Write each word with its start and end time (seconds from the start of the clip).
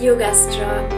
Yoga 0.00 0.32
Strong, 0.32 0.88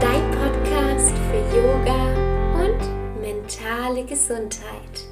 dein 0.00 0.30
Podcast 0.32 1.14
für 1.30 1.56
Yoga 1.56 2.14
und 2.60 3.22
mentale 3.22 4.04
Gesundheit. 4.04 5.06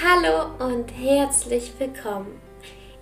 Hallo 0.00 0.64
und 0.64 0.88
herzlich 0.90 1.72
willkommen. 1.80 2.40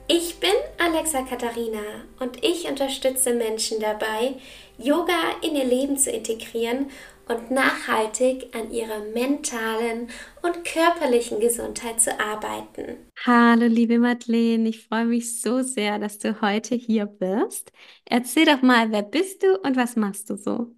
Ich 0.09 0.41
bin 0.41 0.55
Alexa 0.79 1.21
Katharina 1.21 1.83
und 2.19 2.43
ich 2.43 2.67
unterstütze 2.67 3.35
Menschen 3.35 3.79
dabei, 3.79 4.37
Yoga 4.79 5.21
in 5.43 5.55
ihr 5.55 5.67
Leben 5.67 5.99
zu 5.99 6.11
integrieren 6.11 6.91
und 7.29 7.51
nachhaltig 7.51 8.55
an 8.55 8.71
ihrer 8.71 9.01
mentalen 9.15 10.09
und 10.43 10.65
körperlichen 10.65 11.41
Gesundheit 11.41 12.01
zu 12.01 12.19
arbeiten. 12.19 12.97
Hallo, 13.25 13.67
liebe 13.67 13.99
Madeleine, 13.99 14.69
ich 14.69 14.87
freue 14.87 15.07
mich 15.07 15.41
so 15.41 15.63
sehr, 15.63 15.99
dass 15.99 16.19
du 16.19 16.41
heute 16.41 16.75
hier 16.75 17.07
bist. 17.07 17.73
Erzähl 18.05 18.45
doch 18.47 18.63
mal, 18.63 18.91
wer 18.91 19.03
bist 19.03 19.43
du 19.43 19.59
und 19.61 19.77
was 19.77 19.97
machst 19.97 20.31
du 20.31 20.37
so? 20.37 20.75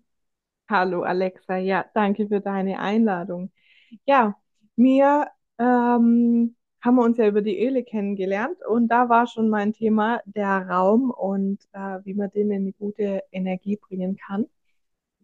Hallo 0.68 1.02
Alexa, 1.02 1.56
ja, 1.56 1.84
danke 1.94 2.28
für 2.28 2.40
deine 2.40 2.78
Einladung. 2.78 3.50
Ja, 4.06 4.34
wir 4.76 5.28
ähm, 5.58 6.56
haben 6.80 6.96
wir 6.96 7.02
uns 7.02 7.16
ja 7.18 7.28
über 7.28 7.42
die 7.42 7.64
Öle 7.66 7.84
kennengelernt 7.84 8.58
und 8.68 8.88
da 8.88 9.08
war 9.08 9.26
schon 9.26 9.48
mein 9.48 9.72
Thema 9.72 10.20
der 10.26 10.68
Raum 10.68 11.10
und 11.10 11.58
äh, 11.72 11.98
wie 12.04 12.14
man 12.14 12.30
den 12.30 12.50
in 12.50 12.62
eine 12.62 12.72
gute 12.72 13.22
Energie 13.32 13.76
bringen 13.76 14.16
kann. 14.16 14.46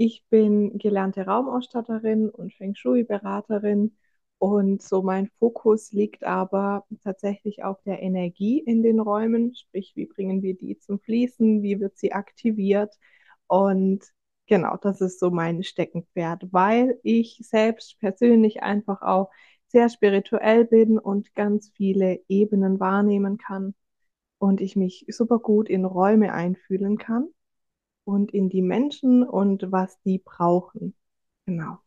Ich 0.03 0.25
bin 0.31 0.79
gelernte 0.79 1.27
Raumausstatterin 1.27 2.31
und 2.31 2.55
Feng 2.55 2.75
Shui-Beraterin 2.75 3.95
und 4.39 4.81
so 4.83 5.03
mein 5.03 5.29
Fokus 5.39 5.93
liegt 5.93 6.25
aber 6.25 6.87
tatsächlich 7.05 7.65
auf 7.65 7.83
der 7.83 8.01
Energie 8.03 8.61
in 8.61 8.83
den 8.83 8.99
Räumen, 8.99 9.55
sprich, 9.55 9.93
wie 9.97 10.07
bringen 10.07 10.41
wir 10.43 10.57
die 10.57 10.79
zum 10.79 11.01
Fließen, 11.01 11.63
wie 11.63 11.81
wird 11.81 11.99
sie 11.99 12.13
aktiviert 12.15 12.99
und 13.47 14.03
genau, 14.47 14.77
das 14.79 15.03
ist 15.03 15.21
so 15.21 15.31
mein 15.31 15.63
Steckenpferd, 15.63 16.45
weil 16.51 16.99
ich 17.03 17.39
selbst 17.43 17.99
persönlich 18.01 18.63
einfach 18.63 19.03
auch 19.03 19.31
sehr 19.69 19.91
spirituell 19.91 20.65
bin 20.65 20.99
und 20.99 21.35
ganz 21.35 21.73
viele 21.77 22.21
Ebenen 22.29 22.81
wahrnehmen 22.81 23.37
kann 23.37 23.75
und 24.39 24.63
ich 24.63 24.77
mich 24.77 25.05
super 25.09 25.39
gut 25.41 25.69
in 25.69 25.85
Räume 25.85 26.33
einfühlen 26.33 26.97
kann 26.97 27.29
und 28.11 28.33
in 28.33 28.49
die 28.49 28.63
Menschen 28.63 29.23
und 29.23 29.71
was 29.73 30.01
die 30.03 30.19
brauchen. 30.19 30.95
Genau. 31.47 31.79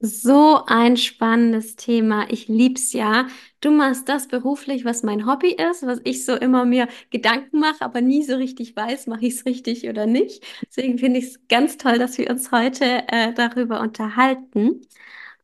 So 0.00 0.62
ein 0.66 0.96
spannendes 0.96 1.74
Thema. 1.74 2.30
Ich 2.30 2.46
lieb's 2.46 2.92
ja. 2.92 3.26
Du 3.60 3.72
machst 3.72 4.08
das 4.08 4.28
beruflich, 4.28 4.84
was 4.84 5.02
mein 5.02 5.26
Hobby 5.26 5.50
ist, 5.54 5.84
was 5.84 6.00
ich 6.04 6.24
so 6.24 6.36
immer 6.36 6.64
mir 6.64 6.86
Gedanken 7.10 7.58
mache, 7.58 7.82
aber 7.84 8.00
nie 8.00 8.22
so 8.22 8.36
richtig 8.36 8.76
weiß, 8.76 9.08
mache 9.08 9.26
ich 9.26 9.34
es 9.34 9.44
richtig 9.44 9.88
oder 9.88 10.06
nicht. 10.06 10.44
Deswegen 10.68 10.98
finde 10.98 11.18
ich 11.18 11.24
es 11.26 11.48
ganz 11.48 11.78
toll, 11.78 11.98
dass 11.98 12.16
wir 12.16 12.30
uns 12.30 12.52
heute 12.52 12.84
äh, 13.08 13.32
darüber 13.34 13.80
unterhalten. 13.80 14.82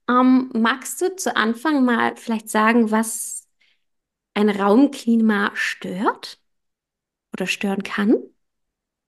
Ähm, 0.09 0.51
magst 0.55 1.01
du 1.03 1.17
zu 1.17 1.37
Anfang 1.37 1.85
mal 1.85 2.17
vielleicht 2.17 2.49
sagen, 2.51 2.91
was 2.93 3.49
ein 4.35 4.51
Raumklima 4.51 5.53
stört 5.55 6.41
oder 7.35 7.47
stören 7.47 7.83
kann? 7.85 8.17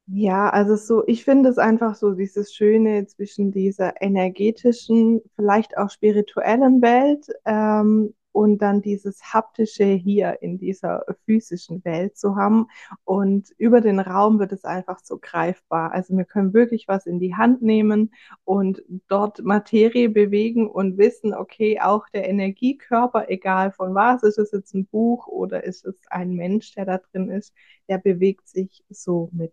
Ja, 0.08 0.50
also 0.50 0.76
so, 0.76 1.04
ich 1.08 1.24
finde 1.24 1.48
es 1.48 1.58
einfach 1.58 1.96
so 1.96 2.12
dieses 2.12 2.54
Schöne 2.54 3.06
zwischen 3.06 3.50
dieser 3.50 4.00
energetischen, 4.00 5.20
vielleicht 5.34 5.76
auch 5.76 5.90
spirituellen 5.90 6.80
Welt 6.80 7.26
ähm, 7.44 8.14
und 8.30 8.58
dann 8.62 8.82
dieses 8.82 9.32
haptische 9.32 9.84
hier 9.84 10.40
in 10.42 10.58
dieser 10.58 11.04
physischen 11.24 11.84
Welt 11.84 12.16
zu 12.16 12.36
haben. 12.36 12.68
Und 13.04 13.50
über 13.58 13.80
den 13.80 13.98
Raum 13.98 14.38
wird 14.38 14.52
es 14.52 14.64
einfach 14.64 15.00
so 15.02 15.18
greifbar. 15.20 15.90
Also 15.92 16.16
wir 16.16 16.24
können 16.24 16.54
wirklich 16.54 16.86
was 16.86 17.06
in 17.06 17.18
die 17.18 17.34
Hand 17.34 17.62
nehmen 17.62 18.12
und 18.44 18.82
dort 19.08 19.42
Materie 19.42 20.08
bewegen 20.08 20.70
und 20.70 20.98
wissen, 20.98 21.34
okay, 21.34 21.80
auch 21.80 22.08
der 22.10 22.28
Energiekörper, 22.28 23.28
egal 23.28 23.72
von 23.72 23.94
was, 23.96 24.22
ist 24.22 24.38
es 24.38 24.52
jetzt 24.52 24.72
ein 24.74 24.86
Buch 24.86 25.26
oder 25.26 25.64
ist 25.64 25.84
es 25.84 25.96
ein 26.10 26.34
Mensch, 26.34 26.74
der 26.74 26.84
da 26.84 26.98
drin 26.98 27.28
ist, 27.28 27.52
der 27.88 27.98
bewegt 27.98 28.46
sich 28.48 28.84
so 28.88 29.30
mit. 29.32 29.52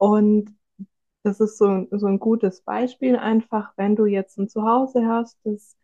Und 0.00 0.56
das 1.24 1.40
ist 1.40 1.58
so, 1.58 1.86
so 1.92 2.06
ein 2.06 2.20
gutes 2.20 2.62
Beispiel 2.62 3.16
einfach, 3.16 3.72
wenn 3.76 3.96
du 3.96 4.06
jetzt 4.06 4.38
ein 4.38 4.48
Zuhause 4.48 5.06
hast, 5.06 5.38
das 5.44 5.76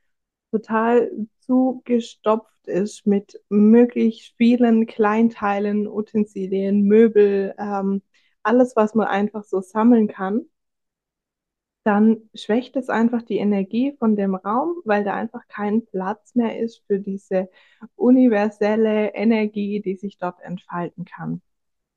total 0.52 1.10
zugestopft 1.40 2.66
ist 2.68 3.06
mit 3.06 3.40
möglichst 3.50 4.34
vielen 4.38 4.86
Kleinteilen, 4.86 5.88
Utensilien, 5.88 6.84
Möbel, 6.84 7.54
ähm, 7.58 8.02
alles, 8.42 8.76
was 8.76 8.94
man 8.94 9.08
einfach 9.08 9.44
so 9.44 9.60
sammeln 9.62 10.08
kann, 10.08 10.46
dann 11.84 12.28
schwächt 12.34 12.76
es 12.76 12.88
einfach 12.90 13.22
die 13.22 13.38
Energie 13.38 13.96
von 13.98 14.14
dem 14.16 14.34
Raum, 14.34 14.82
weil 14.84 15.04
da 15.04 15.14
einfach 15.14 15.46
kein 15.48 15.86
Platz 15.86 16.34
mehr 16.34 16.58
ist 16.60 16.82
für 16.86 16.98
diese 17.00 17.48
universelle 17.94 19.14
Energie, 19.14 19.80
die 19.80 19.96
sich 19.96 20.18
dort 20.18 20.40
entfalten 20.42 21.04
kann. 21.06 21.40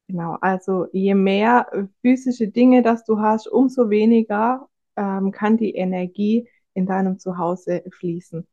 Genau, 0.10 0.38
also 0.42 0.88
je 0.92 1.14
mehr 1.16 1.68
physische 2.02 2.48
Dinge, 2.50 2.82
das 2.84 3.06
du 3.06 3.20
hast, 3.20 3.48
umso 3.48 3.90
weniger 3.92 4.68
ähm, 4.98 5.32
kann 5.32 5.58
die 5.58 5.76
Energie 5.76 6.50
in 6.74 6.88
deinem 6.88 7.20
Zuhause 7.20 7.84
fließen. 7.92 8.48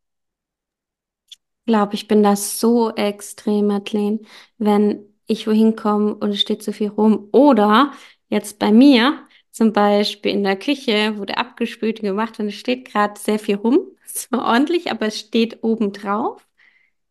Ich 1.65 1.67
glaube, 1.72 1.94
ich 1.94 2.06
bin 2.09 2.22
das 2.22 2.61
so 2.61 2.91
extrem, 2.94 3.67
Madeleine, 3.69 4.21
wenn 4.59 5.05
ich 5.27 5.47
wohin 5.49 5.75
komme 5.77 6.15
und 6.15 6.31
es 6.31 6.41
steht 6.41 6.62
zu 6.62 6.72
viel 6.72 6.89
rum. 6.89 7.28
Oder 7.33 7.93
jetzt 8.28 8.59
bei 8.61 8.71
mir, 8.73 9.27
zum 9.50 9.73
Beispiel 9.73 10.33
in 10.33 10.44
der 10.44 10.56
Küche, 10.56 11.19
wurde 11.19 11.38
abgespült 11.38 12.00
gemacht 12.03 12.38
und 12.38 12.49
es 12.49 12.55
steht 12.55 12.87
gerade 12.91 13.19
sehr 13.21 13.38
viel 13.38 13.56
rum. 13.56 13.81
Es 14.06 14.33
war 14.33 14.47
ordentlich, 14.47 14.91
aber 14.91 15.06
es 15.09 15.19
steht 15.21 15.62
oben 15.62 15.93
drauf. 15.93 16.47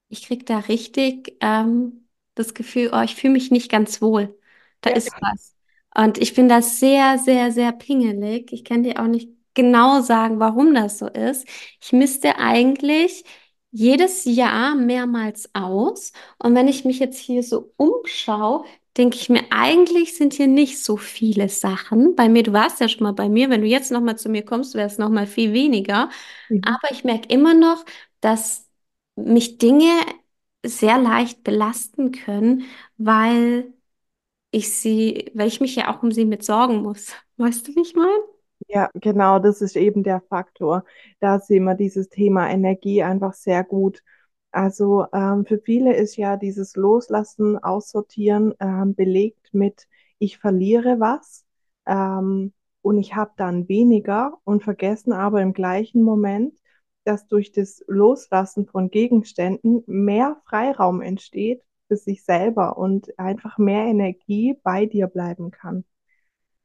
Ich 0.10 0.28
kriege 0.28 0.46
da 0.46 0.60
richtig 0.60 1.38
ähm, 1.42 2.05
das 2.36 2.54
Gefühl, 2.54 2.92
oh, 2.94 3.02
ich 3.02 3.16
fühle 3.16 3.34
mich 3.34 3.52
nicht 3.52 3.72
ganz 3.72 4.02
wohl. 4.02 4.38
Da 4.82 4.90
Ja. 4.90 4.96
ist 4.96 5.16
was. 5.22 5.56
Und 5.96 6.18
ich 6.18 6.34
bin 6.36 6.50
da 6.50 6.62
sehr, 6.62 7.18
sehr, 7.20 7.52
sehr 7.52 7.72
pingelig. 7.72 8.52
Ich 8.52 8.64
kann 8.66 8.84
dir 8.84 9.00
auch 9.02 9.08
nicht 9.08 9.30
genau 9.54 10.02
sagen, 10.02 10.40
warum 10.40 10.74
das 10.74 10.98
so 11.00 11.08
ist. 11.08 11.48
Ich 11.82 11.94
misste 11.94 12.38
eigentlich 12.38 13.24
jedes 13.72 14.26
Jahr 14.26 14.76
mehrmals 14.76 15.50
aus. 15.54 16.12
Und 16.42 16.56
wenn 16.56 16.68
ich 16.68 16.86
mich 16.86 17.00
jetzt 17.00 17.18
hier 17.20 17.44
so 17.44 17.74
umschaue, 17.78 18.66
denke 18.98 19.18
ich 19.18 19.30
mir, 19.30 19.44
eigentlich 19.52 20.16
sind 20.18 20.34
hier 20.34 20.48
nicht 20.48 20.82
so 20.84 20.98
viele 20.98 21.50
Sachen. 21.50 22.16
Bei 22.16 22.30
mir, 22.30 22.44
du 22.44 22.54
warst 22.54 22.80
ja 22.80 22.88
schon 22.88 23.04
mal 23.04 23.12
bei 23.14 23.28
mir. 23.30 23.50
Wenn 23.50 23.62
du 23.62 23.68
jetzt 23.68 23.92
noch 23.92 24.02
mal 24.02 24.18
zu 24.18 24.30
mir 24.30 24.44
kommst, 24.46 24.76
wäre 24.76 24.88
es 24.88 24.98
noch 24.98 25.10
mal 25.10 25.28
viel 25.28 25.54
weniger. 25.54 26.10
Mhm. 26.50 26.66
Aber 26.66 26.92
ich 26.92 27.04
merke 27.04 27.28
immer 27.30 27.54
noch, 27.54 27.86
dass 28.22 28.70
mich 29.16 29.58
Dinge 29.58 29.90
sehr 30.68 30.98
leicht 31.00 31.44
belasten 31.44 32.12
können, 32.12 32.64
weil 32.98 33.74
ich 34.52 34.74
sie, 34.76 35.32
weil 35.36 35.48
ich 35.48 35.62
mich 35.62 35.76
ja 35.76 35.94
auch 35.96 36.04
um 36.04 36.12
sie 36.12 36.26
mit 36.26 36.44
sorgen 36.44 36.82
muss. 36.84 37.14
Weißt 37.38 37.68
du, 37.68 37.76
wie 37.76 37.82
ich 37.82 37.96
meine? 37.96 38.12
Ja, 38.68 38.90
genau, 38.96 39.40
das 39.40 39.62
ist 39.62 39.76
eben 39.76 40.04
der 40.04 40.22
Faktor. 40.22 40.86
Da 41.20 41.40
sehen 41.40 41.64
wir 41.66 41.76
dieses 41.76 42.10
Thema 42.10 42.50
Energie 42.50 43.04
einfach 43.04 43.34
sehr 43.34 43.64
gut. 43.64 44.02
Also 44.52 45.06
ähm, 45.14 45.46
für 45.46 45.60
viele 45.60 45.96
ist 45.96 46.16
ja 46.16 46.38
dieses 46.38 46.76
Loslassen, 46.76 47.58
Aussortieren 47.62 48.54
ähm, 48.60 48.96
belegt 48.96 49.54
mit, 49.54 49.88
ich 50.18 50.38
verliere 50.38 51.00
was 51.00 51.46
ähm, 51.86 52.54
und 52.82 52.98
ich 52.98 53.16
habe 53.16 53.32
dann 53.38 53.68
weniger 53.68 54.38
und 54.46 54.64
vergessen 54.64 55.12
aber 55.14 55.42
im 55.42 55.52
gleichen 55.54 56.02
Moment, 56.04 56.58
dass 57.06 57.28
durch 57.28 57.52
das 57.52 57.84
Loslassen 57.88 58.66
von 58.66 58.90
Gegenständen 58.90 59.84
mehr 59.88 60.42
Freiraum 60.46 61.02
entsteht 61.02 61.64
für 61.88 61.96
sich 61.98 62.24
selber 62.24 62.78
und 62.78 63.18
einfach 63.20 63.58
mehr 63.58 63.86
Energie 63.86 64.56
bei 64.64 64.86
dir 64.86 65.08
bleiben 65.08 65.52
kann. 65.52 65.86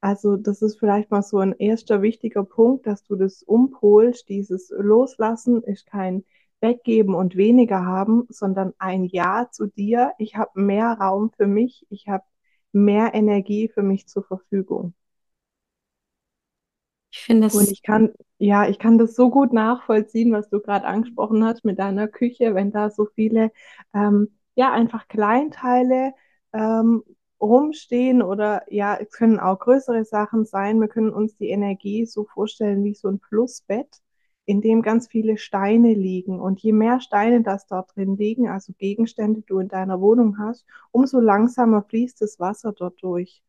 Also 0.01 0.37
das 0.37 0.63
ist 0.63 0.79
vielleicht 0.79 1.11
mal 1.11 1.23
so 1.23 1.39
ein 1.39 1.53
erster 1.59 2.03
wichtiger 2.03 2.45
Punkt, 2.45 2.87
dass 2.87 3.05
du 3.05 3.17
das 3.17 3.43
umpolst. 3.43 4.29
Dieses 4.29 4.73
Loslassen 4.77 5.63
ist 5.63 5.87
kein 5.87 6.25
Weggeben 6.61 7.15
und 7.15 7.37
weniger 7.37 7.85
haben, 7.85 8.27
sondern 8.31 8.73
ein 8.79 9.05
Ja 9.05 9.49
zu 9.51 9.67
dir. 9.67 10.13
Ich 10.19 10.37
habe 10.37 10.61
mehr 10.61 10.93
Raum 10.93 11.31
für 11.37 11.47
mich. 11.47 11.87
Ich 11.91 12.09
habe 12.09 12.25
mehr 12.73 13.15
Energie 13.15 13.69
für 13.69 13.83
mich 13.83 14.09
zur 14.09 14.25
Verfügung. 14.25 14.95
Ich 17.11 17.21
finde 17.21 17.49
Und 17.51 17.69
das 17.69 17.71
ich 17.71 17.83
kann, 17.83 18.13
ja, 18.39 18.69
ich 18.69 18.79
kann 18.79 18.99
das 18.99 19.15
so 19.15 19.31
gut 19.31 19.53
nachvollziehen, 19.53 20.33
was 20.33 20.49
du 20.51 20.61
gerade 20.61 20.87
angesprochen 20.87 21.45
hast 21.45 21.65
mit 21.65 21.79
deiner 21.79 22.09
Küche, 22.09 22.55
wenn 22.55 22.71
da 22.73 22.91
so 22.91 23.07
viele, 23.07 23.51
ähm, 23.95 24.29
ja, 24.55 24.73
einfach 24.73 25.09
Kleinteile 25.09 26.15
ähm, 26.53 27.03
rumstehen 27.41 28.23
oder 28.23 28.63
ja, 28.73 28.97
es 28.97 29.11
können 29.11 29.41
auch 29.41 29.59
größere 29.59 30.05
Sachen 30.05 30.45
sein. 30.45 30.81
Wir 30.81 30.89
können 30.89 31.11
uns 31.13 31.37
die 31.37 31.49
Energie 31.49 32.07
so 32.07 32.25
vorstellen 32.25 32.85
wie 32.85 32.95
so 32.95 33.09
ein 33.09 33.21
Flussbett, 33.21 33.89
in 34.45 34.61
dem 34.61 34.83
ganz 34.83 35.09
viele 35.09 35.37
Steine 35.39 35.95
liegen. 35.95 36.41
Und 36.41 36.61
je 36.61 36.73
mehr 36.73 37.01
Steine 37.01 37.43
das 37.43 37.67
dort 37.67 37.97
drin 37.97 38.17
liegen, 38.17 38.49
also 38.49 38.73
Gegenstände 38.79 39.43
du 39.43 39.59
in 39.59 39.69
deiner 39.69 40.01
Wohnung 40.01 40.39
hast, 40.39 40.65
umso 40.93 41.19
langsamer 41.21 41.83
fließt 41.83 42.21
das 42.21 42.39
Wasser 42.39 42.73
dort 42.73 43.03
durch. 43.03 43.43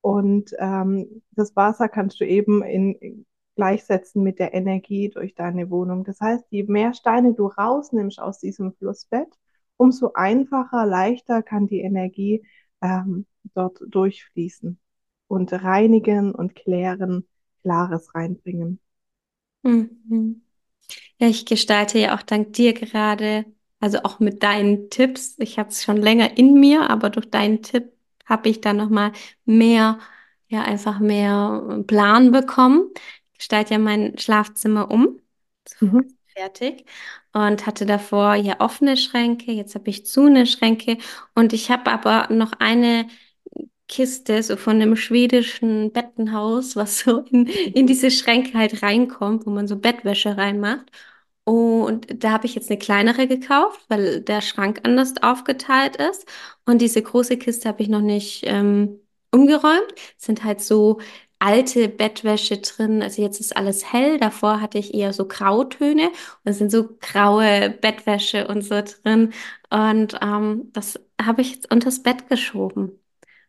Und 0.00 0.54
ähm, 0.58 1.22
das 1.32 1.54
Wasser 1.56 1.88
kannst 1.88 2.20
du 2.20 2.26
eben 2.26 2.62
in, 2.62 3.26
gleichsetzen 3.56 4.22
mit 4.22 4.38
der 4.38 4.54
Energie 4.54 5.10
durch 5.10 5.34
deine 5.34 5.68
Wohnung. 5.70 6.04
Das 6.04 6.20
heißt, 6.20 6.44
je 6.50 6.62
mehr 6.64 6.94
Steine 6.94 7.34
du 7.34 7.46
rausnimmst 7.46 8.18
aus 8.18 8.38
diesem 8.38 8.72
Flussbett, 8.72 9.28
umso 9.76 10.12
einfacher, 10.14 10.86
leichter 10.86 11.42
kann 11.42 11.66
die 11.66 11.80
Energie 11.80 12.42
ähm, 12.80 13.26
dort 13.54 13.82
durchfließen 13.86 14.78
und 15.28 15.52
reinigen 15.52 16.34
und 16.34 16.54
klären, 16.54 17.26
Klares 17.62 18.14
reinbringen. 18.14 18.80
Mhm. 19.62 20.42
Ja, 21.18 21.28
ich 21.28 21.44
gestalte 21.44 21.98
ja 21.98 22.16
auch 22.16 22.22
dank 22.22 22.54
dir 22.54 22.72
gerade, 22.72 23.44
also 23.78 23.98
auch 24.04 24.20
mit 24.20 24.42
deinen 24.42 24.88
Tipps. 24.88 25.36
Ich 25.38 25.58
habe 25.58 25.68
es 25.68 25.82
schon 25.82 25.98
länger 25.98 26.38
in 26.38 26.54
mir, 26.54 26.88
aber 26.88 27.10
durch 27.10 27.30
deinen 27.30 27.62
Tipp 27.62 27.92
habe 28.30 28.48
ich 28.48 28.60
dann 28.62 28.76
nochmal 28.78 29.12
mehr, 29.44 29.98
ja, 30.48 30.62
einfach 30.62 31.00
mehr 31.00 31.82
Plan 31.86 32.32
bekommen. 32.32 32.90
Ich 33.32 33.38
gestalte 33.40 33.74
ja 33.74 33.78
mein 33.78 34.18
Schlafzimmer 34.18 34.90
um. 34.90 35.20
Mhm. 35.80 36.16
Fertig. 36.36 36.84
Und 37.32 37.66
hatte 37.66 37.86
davor 37.86 38.34
ja 38.34 38.60
offene 38.60 38.96
Schränke, 38.96 39.52
jetzt 39.52 39.74
habe 39.74 39.90
ich 39.90 40.06
zu 40.06 40.26
eine 40.26 40.46
Schränke 40.46 40.98
und 41.34 41.52
ich 41.52 41.70
habe 41.70 41.90
aber 41.90 42.32
noch 42.32 42.52
eine 42.58 43.06
Kiste, 43.88 44.42
so 44.42 44.56
von 44.56 44.76
einem 44.76 44.96
schwedischen 44.96 45.92
Bettenhaus, 45.92 46.76
was 46.76 47.00
so 47.00 47.20
in, 47.30 47.46
in 47.46 47.86
diese 47.86 48.10
Schränke 48.10 48.56
halt 48.58 48.82
reinkommt, 48.82 49.46
wo 49.46 49.50
man 49.50 49.66
so 49.68 49.76
Bettwäsche 49.76 50.36
reinmacht. 50.36 50.90
Und 51.50 52.22
da 52.22 52.30
habe 52.32 52.46
ich 52.46 52.54
jetzt 52.54 52.70
eine 52.70 52.78
kleinere 52.78 53.26
gekauft, 53.26 53.80
weil 53.88 54.20
der 54.20 54.40
Schrank 54.40 54.80
anders 54.84 55.14
aufgeteilt 55.22 55.96
ist. 55.96 56.26
Und 56.64 56.80
diese 56.80 57.02
große 57.02 57.38
Kiste 57.38 57.68
habe 57.68 57.82
ich 57.82 57.88
noch 57.88 58.00
nicht 58.00 58.44
ähm, 58.46 59.00
umgeräumt. 59.32 59.92
Es 60.18 60.26
sind 60.26 60.44
halt 60.44 60.60
so 60.60 61.00
alte 61.40 61.88
Bettwäsche 61.88 62.58
drin. 62.58 63.02
Also 63.02 63.22
jetzt 63.22 63.40
ist 63.40 63.56
alles 63.56 63.92
hell. 63.92 64.18
Davor 64.18 64.60
hatte 64.60 64.78
ich 64.78 64.94
eher 64.94 65.12
so 65.12 65.26
Grautöne 65.26 66.08
und 66.08 66.50
es 66.50 66.58
sind 66.58 66.70
so 66.70 66.88
graue 67.00 67.70
Bettwäsche 67.70 68.46
und 68.46 68.62
so 68.62 68.80
drin. 68.82 69.32
Und 69.70 70.18
ähm, 70.22 70.70
das 70.72 71.00
habe 71.20 71.42
ich 71.42 71.52
jetzt 71.54 71.72
unters 71.72 72.02
Bett 72.02 72.28
geschoben. 72.28 73.00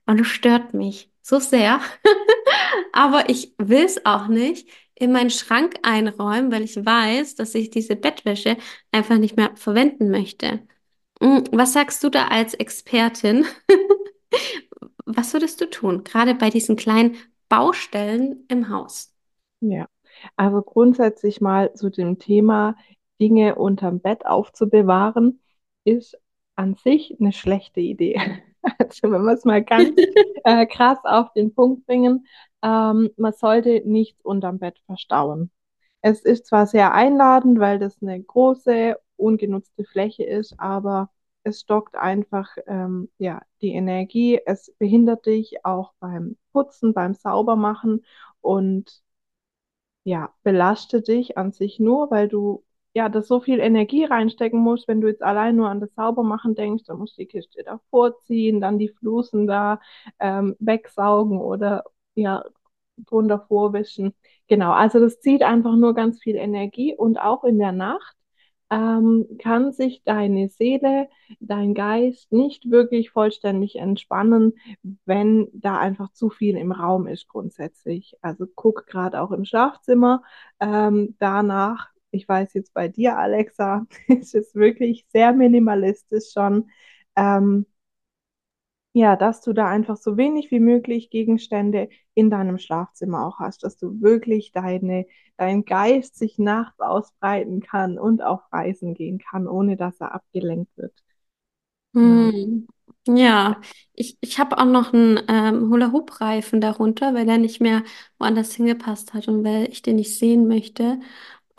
Und 0.07 0.19
es 0.21 0.27
stört 0.27 0.73
mich 0.73 1.11
so 1.21 1.39
sehr. 1.39 1.81
Aber 2.93 3.29
ich 3.29 3.53
will 3.57 3.85
es 3.85 4.05
auch 4.05 4.27
nicht 4.27 4.67
in 5.01 5.11
meinen 5.11 5.29
Schrank 5.29 5.75
einräumen, 5.83 6.51
weil 6.51 6.63
ich 6.63 6.75
weiß, 6.75 7.35
dass 7.35 7.55
ich 7.55 7.69
diese 7.69 7.95
Bettwäsche 7.95 8.57
einfach 8.91 9.17
nicht 9.17 9.37
mehr 9.37 9.51
verwenden 9.55 10.09
möchte. 10.09 10.61
Hm, 11.21 11.43
was 11.51 11.73
sagst 11.73 12.03
du 12.03 12.09
da 12.09 12.27
als 12.27 12.53
Expertin? 12.53 13.45
Was 15.05 15.33
würdest 15.33 15.59
du 15.59 15.69
tun, 15.69 16.05
gerade 16.05 16.35
bei 16.35 16.49
diesen 16.49 16.77
kleinen 16.77 17.17
Baustellen 17.49 18.45
im 18.47 18.69
Haus? 18.69 19.13
Ja, 19.59 19.87
also 20.37 20.61
grundsätzlich 20.61 21.41
mal 21.41 21.73
zu 21.73 21.89
dem 21.89 22.17
Thema, 22.17 22.77
Dinge 23.19 23.55
unterm 23.55 23.99
Bett 23.99 24.25
aufzubewahren, 24.25 25.41
ist 25.83 26.17
an 26.55 26.75
sich 26.75 27.17
eine 27.19 27.33
schlechte 27.33 27.81
Idee. 27.81 28.21
Also 28.79 29.11
wenn 29.11 29.23
wir 29.23 29.33
es 29.33 29.45
mal 29.45 29.63
ganz 29.63 29.91
äh, 30.43 30.65
krass 30.65 30.99
auf 31.03 31.33
den 31.33 31.53
Punkt 31.53 31.85
bringen, 31.85 32.25
ähm, 32.63 33.09
man 33.17 33.33
sollte 33.33 33.81
nichts 33.85 34.21
unterm 34.23 34.59
Bett 34.59 34.79
verstauen. 34.85 35.51
Es 36.01 36.21
ist 36.21 36.47
zwar 36.47 36.67
sehr 36.67 36.93
einladend, 36.93 37.59
weil 37.59 37.79
das 37.79 38.01
eine 38.01 38.21
große, 38.21 38.97
ungenutzte 39.17 39.83
Fläche 39.85 40.23
ist, 40.23 40.59
aber 40.59 41.09
es 41.43 41.61
stockt 41.61 41.95
einfach 41.95 42.49
ähm, 42.67 43.09
ja, 43.17 43.41
die 43.61 43.73
Energie. 43.73 44.39
Es 44.45 44.73
behindert 44.77 45.25
dich 45.25 45.65
auch 45.65 45.93
beim 45.99 46.37
Putzen, 46.51 46.93
beim 46.93 47.13
Saubermachen 47.13 48.05
und 48.41 49.03
ja, 50.03 50.33
belastet 50.43 51.07
dich 51.07 51.37
an 51.37 51.51
sich 51.51 51.79
nur, 51.79 52.09
weil 52.11 52.27
du 52.27 52.63
ja, 52.93 53.09
das 53.09 53.27
so 53.27 53.39
viel 53.39 53.59
Energie 53.59 54.03
reinstecken 54.05 54.59
musst, 54.59 54.87
wenn 54.87 55.01
du 55.01 55.07
jetzt 55.07 55.23
allein 55.23 55.55
nur 55.55 55.69
an 55.69 55.79
das 55.79 55.93
Saubermachen 55.95 56.55
denkst, 56.55 56.83
dann 56.85 56.97
musst 56.97 57.17
du 57.17 57.21
die 57.21 57.27
Kiste 57.27 57.63
da 57.63 57.79
vorziehen, 57.89 58.59
dann 58.61 58.79
die 58.79 58.89
Flusen 58.89 59.47
da 59.47 59.79
ähm, 60.19 60.55
wegsaugen 60.59 61.39
oder 61.39 61.83
ja, 62.15 62.43
drunter 62.97 63.45
vorwischen. 63.47 64.13
Genau, 64.47 64.71
also 64.73 64.99
das 64.99 65.19
zieht 65.21 65.43
einfach 65.43 65.75
nur 65.75 65.93
ganz 65.95 66.21
viel 66.21 66.35
Energie 66.35 66.95
und 66.95 67.17
auch 67.19 67.43
in 67.43 67.57
der 67.59 67.71
Nacht 67.71 68.15
ähm, 68.69 69.27
kann 69.39 69.73
sich 69.73 70.01
deine 70.05 70.49
Seele, 70.49 71.09
dein 71.39 71.73
Geist 71.73 72.31
nicht 72.31 72.69
wirklich 72.71 73.11
vollständig 73.11 73.75
entspannen, 73.75 74.53
wenn 75.05 75.49
da 75.53 75.77
einfach 75.77 76.11
zu 76.13 76.29
viel 76.29 76.55
im 76.57 76.71
Raum 76.71 77.05
ist 77.07 77.27
grundsätzlich. 77.27 78.15
Also 78.21 78.45
guck 78.55 78.87
gerade 78.87 79.21
auch 79.21 79.31
im 79.31 79.45
Schlafzimmer 79.45 80.23
ähm, 80.59 81.15
danach. 81.19 81.89
Ich 82.11 82.27
weiß 82.27 82.53
jetzt 82.53 82.73
bei 82.73 82.87
dir, 82.87 83.17
Alexa, 83.17 83.85
ist 84.07 84.35
es 84.35 84.55
wirklich 84.55 85.05
sehr 85.11 85.33
minimalistisch 85.33 86.31
schon. 86.33 86.69
Ähm, 87.15 87.65
ja, 88.93 89.15
dass 89.15 89.41
du 89.41 89.53
da 89.53 89.67
einfach 89.69 89.97
so 89.97 90.17
wenig 90.17 90.51
wie 90.51 90.59
möglich 90.59 91.09
Gegenstände 91.09 91.89
in 92.13 92.29
deinem 92.29 92.57
Schlafzimmer 92.57 93.25
auch 93.25 93.39
hast, 93.39 93.63
dass 93.63 93.77
du 93.77 94.01
wirklich 94.01 94.51
deine, 94.51 95.05
dein 95.37 95.63
Geist 95.65 96.17
sich 96.17 96.37
nachts 96.37 96.79
ausbreiten 96.79 97.61
kann 97.61 97.97
und 97.97 98.21
auf 98.21 98.41
Reisen 98.51 98.93
gehen 98.93 99.17
kann, 99.19 99.47
ohne 99.47 99.77
dass 99.77 99.99
er 100.01 100.13
abgelenkt 100.13 100.75
wird. 100.77 100.93
Hm. 101.93 102.67
Ja, 103.07 103.59
ich, 103.93 104.17
ich 104.21 104.39
habe 104.39 104.57
auch 104.57 104.65
noch 104.65 104.93
einen 104.93 105.19
ähm, 105.27 105.69
Hula-Hoop-Reifen 105.71 106.61
darunter, 106.61 107.13
weil 107.15 107.25
der 107.25 107.37
nicht 107.39 107.59
mehr 107.59 107.83
woanders 108.19 108.53
hingepasst 108.53 109.13
hat 109.13 109.27
und 109.27 109.43
weil 109.43 109.69
ich 109.71 109.81
den 109.81 109.95
nicht 109.97 110.17
sehen 110.17 110.47
möchte. 110.47 110.99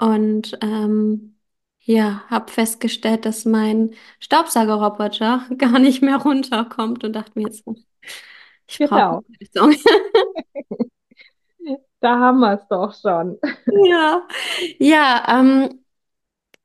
Und 0.03 0.59
ähm, 0.63 1.37
ja, 1.81 2.25
habe 2.29 2.51
festgestellt, 2.53 3.25
dass 3.27 3.45
mein 3.45 3.95
Staubsaugerroboter 4.21 5.49
gar 5.59 5.79
nicht 5.79 6.03
mehr 6.03 6.17
runterkommt 6.19 7.05
und 7.05 7.13
dachte 7.15 7.33
mir 7.39 7.47
jetzt, 7.47 7.65
ich 8.69 8.83
brauche 8.83 9.07
Genau, 9.07 9.23
eine 9.29 9.37
Lösung. 9.41 9.75
da 12.01 12.19
haben 12.19 12.41
wir 12.41 12.55
es 12.55 12.67
doch 12.69 12.95
schon. 12.95 13.39
Ja, 13.65 14.27
ja, 14.79 15.25
ähm, 15.29 15.85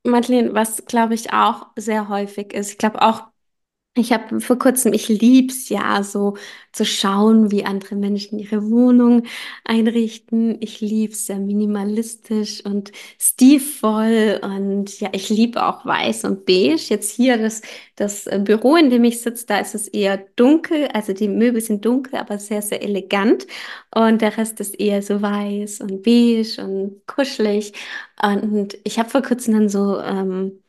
Madeleine, 0.03 0.53
was 0.55 0.85
glaube 0.85 1.15
ich 1.15 1.33
auch 1.33 1.67
sehr 1.77 2.09
häufig 2.09 2.53
ist, 2.53 2.71
ich 2.71 2.77
glaube 2.77 3.01
auch 3.01 3.27
Ich 3.97 4.13
habe 4.13 4.39
vor 4.41 4.57
kurzem, 4.59 4.93
ich 4.93 5.09
lieb's 5.09 5.69
ja, 5.69 6.03
so 6.03 6.35
zu 6.71 6.85
schauen, 6.85 7.51
wie 7.51 7.65
andere 7.65 7.95
Menschen 7.95 8.37
ihre 8.39 8.69
Wohnung 8.69 9.23
einrichten. 9.63 10.57
Ich 10.61 10.79
lieb's 10.81 11.25
sehr 11.25 11.39
minimalistisch 11.39 12.63
und 12.63 12.91
stilvoll 13.19 14.39
und 14.43 14.99
ja, 14.99 15.09
ich 15.13 15.29
liebe 15.29 15.65
auch 15.65 15.85
weiß 15.85 16.25
und 16.25 16.45
beige. 16.45 16.75
Jetzt 16.89 17.11
hier 17.11 17.37
das, 17.37 17.61
das 17.95 18.25
Büro, 18.43 18.75
in 18.75 18.89
dem 18.89 19.03
ich 19.03 19.21
sitze, 19.21 19.45
da 19.47 19.59
ist 19.59 19.75
es 19.75 19.87
eher 19.87 20.17
dunkel, 20.35 20.87
also 20.93 21.13
die 21.13 21.27
Möbel 21.27 21.61
sind 21.61 21.83
dunkel, 21.85 22.19
aber 22.19 22.37
sehr, 22.39 22.61
sehr 22.61 22.83
elegant 22.83 23.47
und 23.93 24.21
der 24.21 24.37
Rest 24.37 24.59
ist 24.59 24.79
eher 24.79 25.01
so 25.01 25.21
weiß 25.21 25.81
und 25.81 26.03
beige 26.03 26.63
und 26.63 27.01
kuschelig. 27.07 27.73
Und 28.21 28.77
ich 28.83 28.99
habe 28.99 29.09
vor 29.09 29.21
kurzem 29.21 29.53
dann 29.55 29.69
so 29.69 29.99
ähm, 29.99 30.59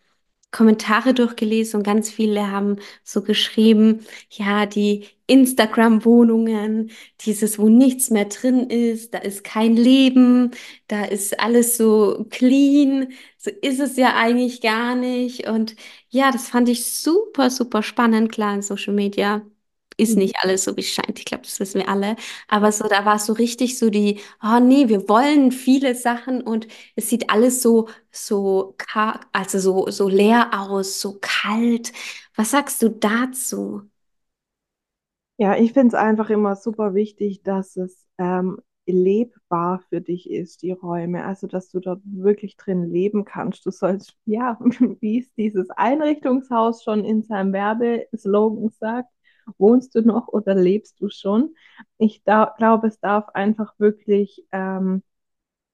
Kommentare 0.50 1.12
durchgelesen 1.14 1.78
und 1.78 1.82
ganz 1.84 2.10
viele 2.10 2.50
haben 2.50 2.76
so 3.04 3.22
geschrieben, 3.22 4.06
ja, 4.30 4.64
die 4.66 5.06
Instagram-Wohnungen, 5.26 6.90
dieses, 7.20 7.58
wo 7.58 7.68
nichts 7.68 8.10
mehr 8.10 8.24
drin 8.26 8.70
ist, 8.70 9.12
da 9.12 9.18
ist 9.18 9.44
kein 9.44 9.76
Leben, 9.76 10.52
da 10.86 11.04
ist 11.04 11.38
alles 11.38 11.76
so 11.76 12.26
clean, 12.30 13.12
so 13.36 13.50
ist 13.62 13.78
es 13.80 13.96
ja 13.96 14.16
eigentlich 14.16 14.62
gar 14.62 14.94
nicht. 14.94 15.46
Und 15.48 15.76
ja, 16.08 16.30
das 16.32 16.48
fand 16.48 16.68
ich 16.70 16.86
super, 16.86 17.50
super 17.50 17.82
spannend. 17.82 18.32
Klar, 18.32 18.54
in 18.54 18.62
Social 18.62 18.94
Media 18.94 19.42
ist 19.98 20.16
nicht 20.16 20.36
alles 20.42 20.64
so, 20.64 20.76
wie 20.76 20.80
es 20.80 20.88
scheint. 20.88 21.18
Ich 21.18 21.26
glaube, 21.26 21.44
das 21.44 21.60
wissen 21.60 21.80
wir 21.80 21.88
alle. 21.88 22.16
Aber 22.48 22.72
so, 22.72 22.88
da 22.88 23.04
war 23.04 23.16
es 23.16 23.26
so 23.26 23.34
richtig 23.34 23.78
so 23.78 23.90
die, 23.90 24.20
oh 24.42 24.60
nee, 24.60 24.88
wir 24.88 25.08
wollen 25.08 25.52
viele 25.52 25.94
Sachen 25.94 26.42
und 26.42 26.68
es 26.96 27.08
sieht 27.10 27.30
alles 27.30 27.62
so, 27.62 27.88
so, 28.12 28.76
also 29.32 29.58
so, 29.58 29.90
so 29.90 30.08
leer 30.08 30.50
aus, 30.54 31.00
so 31.00 31.18
kalt. 31.20 31.92
Was 32.36 32.52
sagst 32.52 32.82
du 32.82 32.90
dazu? 32.90 33.82
Ja, 35.36 35.56
ich 35.56 35.72
finde 35.72 35.88
es 35.88 35.94
einfach 35.94 36.30
immer 36.30 36.56
super 36.56 36.94
wichtig, 36.94 37.42
dass 37.42 37.76
es 37.76 38.06
ähm, 38.18 38.58
lebbar 38.86 39.80
für 39.88 40.00
dich 40.00 40.28
ist, 40.30 40.62
die 40.62 40.72
Räume. 40.72 41.24
Also, 41.24 41.46
dass 41.46 41.70
du 41.70 41.78
dort 41.80 42.00
wirklich 42.04 42.56
drin 42.56 42.90
leben 42.90 43.24
kannst. 43.24 43.64
Du 43.64 43.70
sollst, 43.70 44.16
ja, 44.24 44.58
wie 45.00 45.20
es 45.20 45.32
dieses 45.34 45.70
Einrichtungshaus 45.70 46.82
schon 46.82 47.04
in 47.04 47.22
seinem 47.22 47.52
Werbeslogan 47.52 48.70
sagt, 48.80 49.10
wohnst 49.58 49.94
du 49.94 50.02
noch 50.02 50.28
oder 50.28 50.54
lebst 50.54 51.00
du 51.00 51.08
schon? 51.08 51.54
Ich 51.98 52.24
glaube, 52.24 52.86
es 52.88 53.00
darf 53.00 53.28
einfach 53.30 53.74
wirklich 53.78 54.44
ähm, 54.52 55.02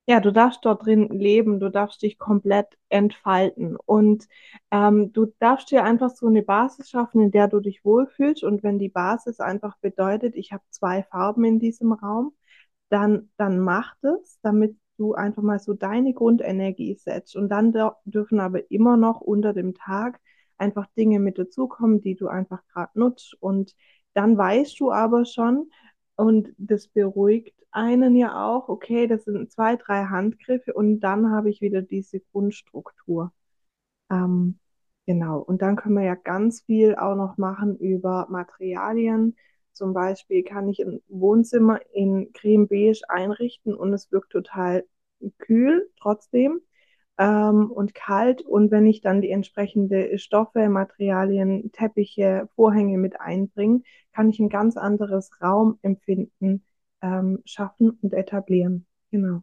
ja, 0.06 0.20
du 0.20 0.32
darfst 0.32 0.64
dort 0.64 0.84
drin 0.84 1.08
leben, 1.08 1.60
du 1.60 1.70
darfst 1.70 2.02
dich 2.02 2.18
komplett 2.18 2.66
entfalten. 2.90 3.76
Und 3.86 4.28
ähm, 4.70 5.12
du 5.12 5.32
darfst 5.38 5.70
dir 5.70 5.82
einfach 5.84 6.10
so 6.10 6.26
eine 6.26 6.42
Basis 6.42 6.90
schaffen, 6.90 7.22
in 7.22 7.30
der 7.30 7.48
du 7.48 7.60
dich 7.60 7.84
wohlfühlst. 7.84 8.44
Und 8.44 8.62
wenn 8.62 8.78
die 8.78 8.90
Basis 8.90 9.40
einfach 9.40 9.78
bedeutet, 9.78 10.34
ich 10.36 10.52
habe 10.52 10.62
zwei 10.70 11.02
Farben 11.04 11.44
in 11.44 11.58
diesem 11.58 11.92
Raum, 11.92 12.34
dann, 12.90 13.30
dann 13.38 13.60
mach 13.60 13.94
das, 14.02 14.38
damit 14.42 14.76
du 14.98 15.14
einfach 15.14 15.42
mal 15.42 15.58
so 15.58 15.72
deine 15.74 16.12
Grundenergie 16.14 16.94
setzt. 16.96 17.34
Und 17.36 17.48
dann 17.48 17.72
dürfen 18.04 18.40
aber 18.40 18.70
immer 18.70 18.96
noch 18.98 19.20
unter 19.22 19.54
dem 19.54 19.74
Tag 19.74 20.20
einfach 20.58 20.86
Dinge 20.96 21.20
mit 21.20 21.38
dazukommen, 21.38 22.00
die 22.00 22.14
du 22.16 22.28
einfach 22.28 22.62
gerade 22.72 22.98
nutzt 22.98 23.36
und 23.40 23.74
dann 24.14 24.38
weißt 24.38 24.78
du 24.80 24.92
aber 24.92 25.24
schon, 25.24 25.70
und 26.16 26.48
das 26.58 26.88
beruhigt 26.88 27.54
einen 27.72 28.14
ja 28.16 28.46
auch, 28.46 28.68
okay, 28.68 29.06
das 29.08 29.24
sind 29.24 29.50
zwei, 29.50 29.76
drei 29.76 30.04
Handgriffe 30.04 30.72
und 30.72 31.00
dann 31.00 31.30
habe 31.32 31.50
ich 31.50 31.60
wieder 31.60 31.82
diese 31.82 32.20
Grundstruktur. 32.20 33.32
Ähm, 34.10 34.58
genau, 35.06 35.40
und 35.40 35.62
dann 35.62 35.76
können 35.76 35.96
wir 35.96 36.04
ja 36.04 36.14
ganz 36.14 36.62
viel 36.62 36.94
auch 36.96 37.16
noch 37.16 37.36
machen 37.38 37.76
über 37.78 38.26
Materialien. 38.30 39.36
Zum 39.72 39.92
Beispiel 39.92 40.44
kann 40.44 40.68
ich 40.68 40.80
ein 40.84 41.00
Wohnzimmer 41.08 41.80
in 41.92 42.32
Creme 42.32 42.68
Beige 42.68 43.02
einrichten 43.08 43.74
und 43.74 43.92
es 43.92 44.12
wirkt 44.12 44.30
total 44.32 44.84
kühl 45.38 45.90
trotzdem 46.00 46.60
ähm, 47.18 47.70
und 47.70 47.94
kalt. 47.94 48.42
Und 48.42 48.70
wenn 48.70 48.86
ich 48.86 49.00
dann 49.00 49.20
die 49.22 49.30
entsprechende 49.30 50.18
Stoffe, 50.18 50.68
Materialien, 50.68 51.70
Teppiche, 51.72 52.48
Vorhänge 52.54 52.98
mit 52.98 53.20
einbringe, 53.20 53.82
kann 54.12 54.30
ich 54.30 54.38
ein 54.40 54.48
ganz 54.48 54.76
anderes 54.76 55.30
Raumempfinden 55.42 56.64
ähm, 57.02 57.40
schaffen 57.44 57.98
und 58.02 58.12
etablieren. 58.14 58.86
Genau. 59.10 59.42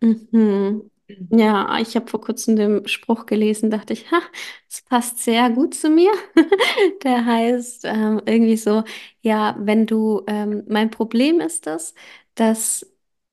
Mhm. 0.00 0.90
Ja, 1.30 1.78
ich 1.80 1.96
habe 1.96 2.06
vor 2.06 2.20
kurzem 2.20 2.56
den 2.56 2.86
Spruch 2.86 3.24
gelesen, 3.26 3.70
dachte 3.70 3.92
ich, 3.94 4.10
ha, 4.10 4.20
das 4.68 4.82
passt 4.82 5.18
sehr 5.20 5.50
gut 5.50 5.74
zu 5.74 5.88
mir. 5.88 6.10
Der 7.02 7.24
heißt 7.24 7.84
ähm, 7.86 8.20
irgendwie 8.26 8.56
so, 8.56 8.84
ja, 9.22 9.56
wenn 9.58 9.86
du, 9.86 10.22
ähm, 10.26 10.64
mein 10.68 10.90
Problem 10.90 11.40
ist 11.40 11.66
das, 11.66 11.94
dass 12.34 12.86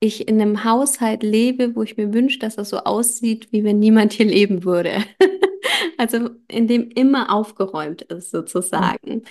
ich 0.05 0.27
in 0.27 0.41
einem 0.41 0.63
Haushalt 0.63 1.23
lebe, 1.23 1.75
wo 1.75 1.83
ich 1.83 1.97
mir 1.97 2.13
wünsche, 2.13 2.39
dass 2.39 2.57
er 2.57 2.65
so 2.65 2.79
aussieht, 2.79 3.51
wie 3.51 3.63
wenn 3.63 3.79
niemand 3.79 4.13
hier 4.13 4.25
leben 4.25 4.63
würde. 4.63 5.03
Also 5.97 6.29
in 6.47 6.67
dem 6.67 6.89
immer 6.91 7.33
aufgeräumt 7.33 8.01
ist 8.03 8.31
sozusagen. 8.31 9.23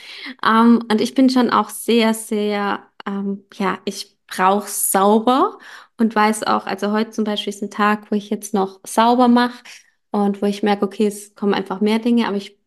Ähm, 0.44 0.82
und 0.90 1.00
ich 1.00 1.14
bin 1.14 1.30
schon 1.30 1.50
auch 1.50 1.68
sehr, 1.70 2.14
sehr, 2.14 2.84
ähm, 3.06 3.44
ja, 3.54 3.78
ich 3.84 4.18
brauche 4.26 4.68
sauber 4.68 5.58
und 5.98 6.14
weiß 6.14 6.44
auch, 6.44 6.66
also 6.66 6.92
heute 6.92 7.10
zum 7.10 7.24
Beispiel 7.24 7.52
ist 7.52 7.62
ein 7.62 7.70
Tag, 7.70 8.10
wo 8.10 8.16
ich 8.16 8.30
jetzt 8.30 8.54
noch 8.54 8.80
sauber 8.86 9.28
mache 9.28 9.62
und 10.10 10.42
wo 10.42 10.46
ich 10.46 10.62
merke, 10.62 10.84
okay, 10.84 11.06
es 11.06 11.34
kommen 11.34 11.54
einfach 11.54 11.80
mehr 11.80 11.98
Dinge, 11.98 12.26
aber 12.28 12.36
ich 12.36 12.58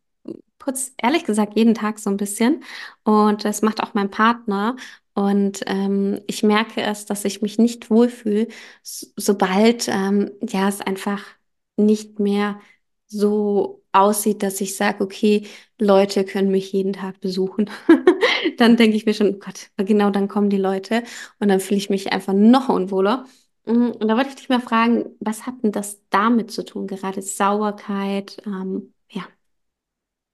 putze 0.67 0.91
ehrlich 1.01 1.23
gesagt 1.25 1.55
jeden 1.55 1.73
Tag 1.73 1.99
so 1.99 2.09
ein 2.09 2.17
bisschen 2.17 2.63
und 3.03 3.45
das 3.45 3.61
macht 3.61 3.81
auch 3.81 3.93
mein 3.93 4.11
Partner. 4.11 4.75
Und 5.13 5.61
ähm, 5.65 6.21
ich 6.27 6.43
merke 6.43 6.81
es, 6.81 7.05
dass 7.05 7.25
ich 7.25 7.41
mich 7.41 7.57
nicht 7.57 7.89
wohlfühle, 7.89 8.47
so, 8.83 9.07
sobald 9.15 9.87
ähm, 9.87 10.31
ja 10.41 10.67
es 10.67 10.81
einfach 10.81 11.23
nicht 11.77 12.19
mehr 12.19 12.59
so 13.07 13.83
aussieht, 13.93 14.43
dass 14.43 14.61
ich 14.61 14.75
sage, 14.75 15.03
okay, 15.03 15.47
Leute 15.79 16.25
können 16.25 16.51
mich 16.51 16.71
jeden 16.73 16.93
Tag 16.93 17.19
besuchen. 17.21 17.69
dann 18.57 18.77
denke 18.77 18.97
ich 18.97 19.05
mir 19.05 19.13
schon, 19.13 19.35
oh 19.35 19.39
Gott, 19.39 19.69
genau 19.77 20.09
dann 20.11 20.27
kommen 20.27 20.49
die 20.49 20.57
Leute 20.57 21.03
und 21.39 21.47
dann 21.47 21.59
fühle 21.61 21.79
ich 21.79 21.89
mich 21.89 22.11
einfach 22.13 22.33
noch 22.33 22.69
unwohler. 22.69 23.25
Mm, 23.65 23.91
und 23.91 24.07
da 24.07 24.15
wollte 24.17 24.29
ich 24.29 24.35
dich 24.35 24.49
mal 24.49 24.61
fragen, 24.61 25.05
was 25.19 25.45
hat 25.47 25.63
denn 25.63 25.71
das 25.71 26.01
damit 26.09 26.51
zu 26.51 26.63
tun, 26.65 26.87
gerade 26.87 27.21
Sauberkeit? 27.21 28.37
Ähm. 28.45 28.93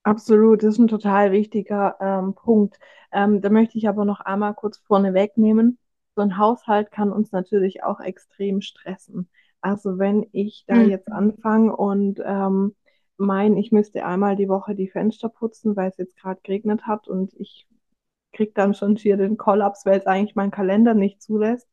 Absolut, 0.03 0.63
das 0.63 0.75
ist 0.75 0.79
ein 0.79 0.87
total 0.87 1.31
wichtiger 1.31 1.97
ähm, 2.01 2.33
Punkt. 2.35 2.77
Ähm, 3.11 3.41
da 3.41 3.49
möchte 3.49 3.77
ich 3.77 3.87
aber 3.87 4.03
noch 4.05 4.19
einmal 4.19 4.53
kurz 4.53 4.77
vorne 4.79 5.13
wegnehmen. 5.13 5.77
So 6.15 6.21
ein 6.21 6.37
Haushalt 6.37 6.91
kann 6.91 7.11
uns 7.11 7.31
natürlich 7.31 7.83
auch 7.83 7.99
extrem 8.01 8.61
stressen. 8.61 9.29
Also 9.61 9.97
wenn 9.99 10.27
ich 10.33 10.65
da 10.67 10.81
Mhm. 10.81 10.89
jetzt 10.89 11.11
anfange 11.11 11.75
und 11.75 12.19
ähm, 12.25 12.75
mein, 13.17 13.55
ich 13.57 13.71
müsste 13.71 14.05
einmal 14.05 14.35
die 14.35 14.49
Woche 14.49 14.75
die 14.75 14.89
Fenster 14.89 15.29
putzen, 15.29 15.75
weil 15.77 15.89
es 15.89 15.97
jetzt 15.97 16.17
gerade 16.17 16.41
geregnet 16.43 16.85
hat 16.85 17.07
und 17.07 17.33
ich 17.39 17.65
krieg 18.33 18.55
dann 18.55 18.73
schon 18.73 18.97
schier 18.97 19.17
den 19.17 19.37
Kollaps, 19.37 19.85
weil 19.85 19.99
es 19.99 20.05
eigentlich 20.07 20.35
mein 20.35 20.51
Kalender 20.51 20.93
nicht 20.93 21.21
zulässt, 21.21 21.67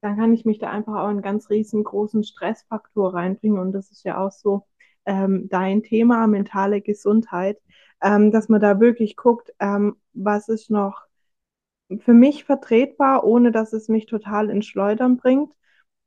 dann 0.00 0.16
kann 0.16 0.32
ich 0.32 0.44
mich 0.44 0.58
da 0.58 0.70
einfach 0.70 0.94
auch 0.94 1.08
einen 1.08 1.22
ganz 1.22 1.50
riesengroßen 1.50 2.24
Stressfaktor 2.24 3.14
reinbringen. 3.14 3.58
Und 3.58 3.72
das 3.72 3.90
ist 3.90 4.04
ja 4.04 4.18
auch 4.24 4.30
so 4.32 4.66
ähm, 5.08 5.48
dein 5.48 5.82
Thema, 5.82 6.26
mentale 6.26 6.82
Gesundheit, 6.82 7.58
ähm, 8.02 8.30
dass 8.30 8.48
man 8.48 8.60
da 8.60 8.78
wirklich 8.78 9.16
guckt, 9.16 9.52
ähm, 9.58 9.96
was 10.12 10.48
ist 10.48 10.70
noch 10.70 11.08
für 12.00 12.12
mich 12.12 12.44
vertretbar, 12.44 13.24
ohne 13.24 13.50
dass 13.50 13.72
es 13.72 13.88
mich 13.88 14.06
total 14.06 14.50
ins 14.50 14.66
Schleudern 14.66 15.16
bringt. 15.16 15.52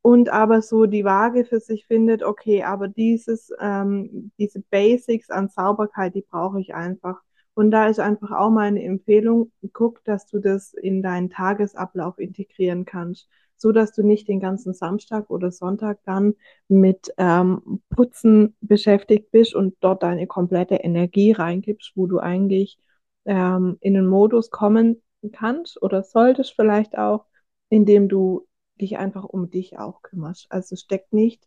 Und 0.02 0.30
aber 0.30 0.62
so 0.62 0.86
die 0.86 1.04
Waage 1.04 1.44
für 1.44 1.60
sich 1.60 1.86
findet, 1.86 2.22
okay, 2.24 2.64
aber 2.64 2.88
dieses, 2.88 3.52
ähm, 3.60 4.32
diese 4.38 4.60
Basics 4.60 5.30
an 5.30 5.48
Sauberkeit, 5.48 6.14
die 6.14 6.22
brauche 6.22 6.60
ich 6.60 6.74
einfach. 6.74 7.20
Und 7.54 7.70
da 7.70 7.86
ist 7.86 8.00
einfach 8.00 8.30
auch 8.32 8.50
meine 8.50 8.82
Empfehlung, 8.82 9.52
guck, 9.72 10.02
dass 10.04 10.26
du 10.26 10.38
das 10.40 10.74
in 10.74 11.02
deinen 11.02 11.30
Tagesablauf 11.30 12.18
integrieren 12.18 12.84
kannst, 12.84 13.28
so 13.62 13.72
dass 13.72 13.92
du 13.92 14.02
nicht 14.02 14.28
den 14.28 14.40
ganzen 14.40 14.74
Samstag 14.74 15.30
oder 15.30 15.50
Sonntag 15.52 16.00
dann 16.04 16.34
mit 16.68 17.12
ähm, 17.16 17.80
Putzen 17.88 18.56
beschäftigt 18.60 19.30
bist 19.30 19.54
und 19.54 19.76
dort 19.80 20.02
deine 20.02 20.26
komplette 20.26 20.74
Energie 20.74 21.32
reingibst, 21.32 21.92
wo 21.94 22.06
du 22.06 22.18
eigentlich 22.18 22.78
ähm, 23.24 23.78
in 23.80 23.94
den 23.94 24.06
Modus 24.06 24.50
kommen 24.50 25.00
kannst 25.32 25.80
oder 25.80 26.02
solltest 26.02 26.54
vielleicht 26.54 26.98
auch, 26.98 27.26
indem 27.68 28.08
du 28.08 28.46
dich 28.80 28.98
einfach 28.98 29.24
um 29.24 29.48
dich 29.48 29.78
auch 29.78 30.02
kümmerst. 30.02 30.46
Also 30.50 30.76
steckt 30.76 31.12
nicht 31.12 31.46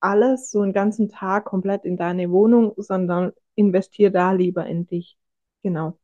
alles 0.00 0.50
so 0.50 0.60
einen 0.60 0.72
ganzen 0.72 1.08
Tag 1.08 1.46
komplett 1.46 1.84
in 1.84 1.96
deine 1.96 2.30
Wohnung, 2.30 2.74
sondern 2.76 3.32
investier 3.54 4.10
da 4.10 4.32
lieber 4.32 4.66
in 4.66 4.86
dich. 4.86 5.16
Genau. 5.62 5.98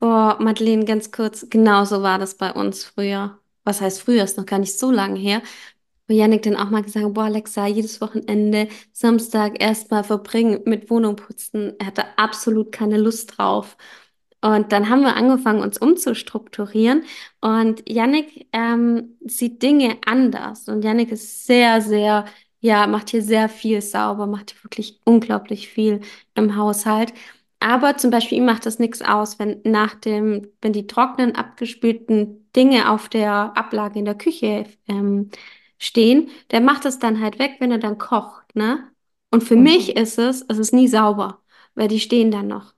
Boah, 0.00 0.36
Madeleine, 0.40 0.84
ganz 0.84 1.10
kurz, 1.12 1.48
genau 1.48 1.84
so 1.84 2.02
war 2.02 2.18
das 2.18 2.36
bei 2.36 2.52
uns 2.52 2.84
früher. 2.84 3.38
Was 3.66 3.80
heißt 3.80 4.00
früher, 4.00 4.24
ist 4.24 4.38
noch 4.38 4.46
gar 4.46 4.58
nicht 4.60 4.78
so 4.78 4.90
lange 4.90 5.18
her. 5.18 5.42
Wo 6.08 6.14
Yannick 6.14 6.42
dann 6.42 6.56
auch 6.56 6.70
mal 6.70 6.82
gesagt 6.82 7.04
hat, 7.04 7.14
boah, 7.14 7.24
Alexa, 7.24 7.66
jedes 7.66 8.00
Wochenende, 8.00 8.68
Samstag 8.92 9.60
erstmal 9.60 10.04
verbringen 10.04 10.60
mit 10.64 10.88
Wohnung 10.90 11.16
putzen. 11.16 11.74
Er 11.80 11.86
hatte 11.86 12.04
absolut 12.16 12.70
keine 12.72 12.96
Lust 12.98 13.36
drauf. 13.36 13.76
Und 14.40 14.70
dann 14.72 14.88
haben 14.88 15.02
wir 15.02 15.16
angefangen, 15.16 15.62
uns 15.62 15.78
umzustrukturieren. 15.78 17.02
Und 17.40 17.82
Yannick 17.88 18.46
ähm, 18.52 19.16
sieht 19.26 19.62
Dinge 19.62 19.98
anders. 20.06 20.68
Und 20.68 20.84
Yannick 20.84 21.10
ist 21.10 21.46
sehr, 21.46 21.80
sehr, 21.80 22.26
ja, 22.60 22.86
macht 22.86 23.10
hier 23.10 23.22
sehr 23.22 23.48
viel 23.48 23.82
sauber, 23.82 24.26
macht 24.26 24.52
hier 24.52 24.62
wirklich 24.64 25.00
unglaublich 25.04 25.68
viel 25.68 26.00
im 26.34 26.56
Haushalt. 26.56 27.12
Aber 27.58 27.96
zum 27.96 28.10
Beispiel 28.10 28.38
ihm 28.38 28.44
macht 28.44 28.66
das 28.66 28.78
nichts 28.78 29.02
aus, 29.02 29.38
wenn 29.38 29.60
nach 29.64 29.94
dem, 29.96 30.46
wenn 30.60 30.72
die 30.72 30.86
trockenen, 30.86 31.34
abgespülten 31.34 32.45
Dinge 32.56 32.90
auf 32.90 33.08
der 33.08 33.56
Ablage 33.56 33.98
in 33.98 34.04
der 34.06 34.16
Küche 34.16 34.66
ähm, 34.88 35.30
stehen, 35.78 36.30
der 36.50 36.60
macht 36.60 36.84
es 36.86 36.98
dann 36.98 37.20
halt 37.20 37.38
weg, 37.38 37.56
wenn 37.60 37.70
er 37.72 37.78
dann 37.78 37.98
kocht, 37.98 38.54
ne? 38.56 38.90
Und 39.30 39.44
für 39.44 39.56
Mhm. 39.56 39.62
mich 39.64 39.96
ist 39.96 40.18
es, 40.18 40.42
es 40.48 40.58
ist 40.58 40.72
nie 40.72 40.88
sauber, 40.88 41.42
weil 41.74 41.88
die 41.88 42.00
stehen 42.00 42.30
dann 42.30 42.48
noch. 42.48 42.74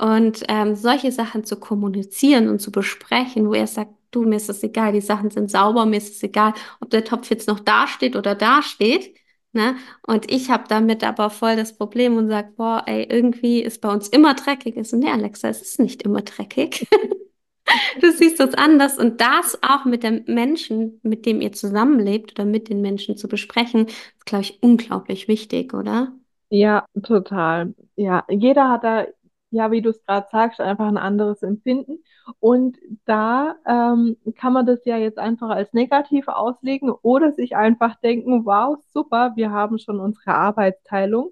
Und 0.00 0.44
ähm, 0.48 0.76
solche 0.76 1.10
Sachen 1.10 1.44
zu 1.44 1.58
kommunizieren 1.58 2.48
und 2.48 2.60
zu 2.60 2.70
besprechen, 2.70 3.48
wo 3.48 3.54
er 3.54 3.66
sagt, 3.66 3.92
du, 4.12 4.22
mir 4.22 4.36
ist 4.36 4.48
es 4.48 4.62
egal, 4.62 4.92
die 4.92 5.00
Sachen 5.00 5.30
sind 5.30 5.50
sauber, 5.50 5.86
mir 5.86 5.96
ist 5.96 6.14
es 6.14 6.22
egal, 6.22 6.54
ob 6.80 6.90
der 6.90 7.04
Topf 7.04 7.30
jetzt 7.30 7.48
noch 7.48 7.58
da 7.60 7.86
steht 7.88 8.14
oder 8.14 8.34
da 8.36 8.62
steht. 8.62 9.16
Ne? 9.52 9.76
Und 10.06 10.30
ich 10.30 10.50
habe 10.50 10.64
damit 10.68 11.02
aber 11.02 11.30
voll 11.30 11.56
das 11.56 11.76
Problem 11.76 12.16
und 12.16 12.28
sage, 12.28 12.52
boah, 12.56 12.84
ey, 12.86 13.04
irgendwie 13.10 13.60
ist 13.60 13.80
bei 13.80 13.90
uns 13.92 14.08
immer 14.08 14.34
dreckig. 14.34 14.76
Ich 14.76 14.88
so, 14.88 14.96
nee, 14.96 15.10
Alexa, 15.10 15.48
es 15.48 15.62
ist 15.62 15.80
nicht 15.80 16.02
immer 16.02 16.22
dreckig. 16.22 16.86
Du 18.00 18.10
siehst 18.12 18.40
das 18.40 18.54
anders 18.54 18.98
und 18.98 19.20
das 19.20 19.58
auch 19.62 19.84
mit 19.84 20.02
dem 20.02 20.24
Menschen, 20.26 21.00
mit 21.02 21.26
dem 21.26 21.40
ihr 21.40 21.52
zusammenlebt 21.52 22.32
oder 22.32 22.44
mit 22.44 22.68
den 22.68 22.80
Menschen 22.80 23.16
zu 23.16 23.28
besprechen, 23.28 23.86
ist, 23.86 24.26
glaube 24.26 24.42
ich, 24.42 24.62
unglaublich 24.62 25.28
wichtig, 25.28 25.74
oder? 25.74 26.12
Ja, 26.50 26.86
total. 27.02 27.74
Ja, 27.96 28.24
jeder 28.30 28.70
hat 28.70 28.84
da, 28.84 29.06
ja, 29.50 29.70
wie 29.70 29.80
du 29.82 29.90
es 29.90 30.04
gerade 30.04 30.26
sagst, 30.30 30.60
einfach 30.60 30.86
ein 30.86 30.98
anderes 30.98 31.42
Empfinden. 31.42 32.02
Und 32.38 32.76
da 33.06 33.56
ähm, 33.66 34.16
kann 34.36 34.52
man 34.52 34.66
das 34.66 34.84
ja 34.84 34.98
jetzt 34.98 35.18
einfach 35.18 35.48
als 35.50 35.72
negativ 35.72 36.28
auslegen 36.28 36.90
oder 36.90 37.32
sich 37.32 37.56
einfach 37.56 37.96
denken, 38.00 38.44
wow, 38.44 38.76
super, 38.92 39.32
wir 39.36 39.50
haben 39.50 39.78
schon 39.78 40.00
unsere 40.00 40.34
Arbeitsteilung. 40.34 41.30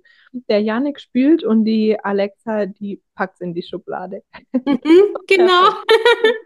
Der 0.49 0.63
Yannick 0.63 1.01
spült 1.01 1.45
und 1.45 1.65
die 1.65 1.99
Alexa, 2.03 2.67
die 2.67 3.03
packt's 3.15 3.41
in 3.41 3.55
die 3.55 3.63
Schublade. 3.63 4.23
Mhm, 4.53 5.17
genau. 5.29 5.71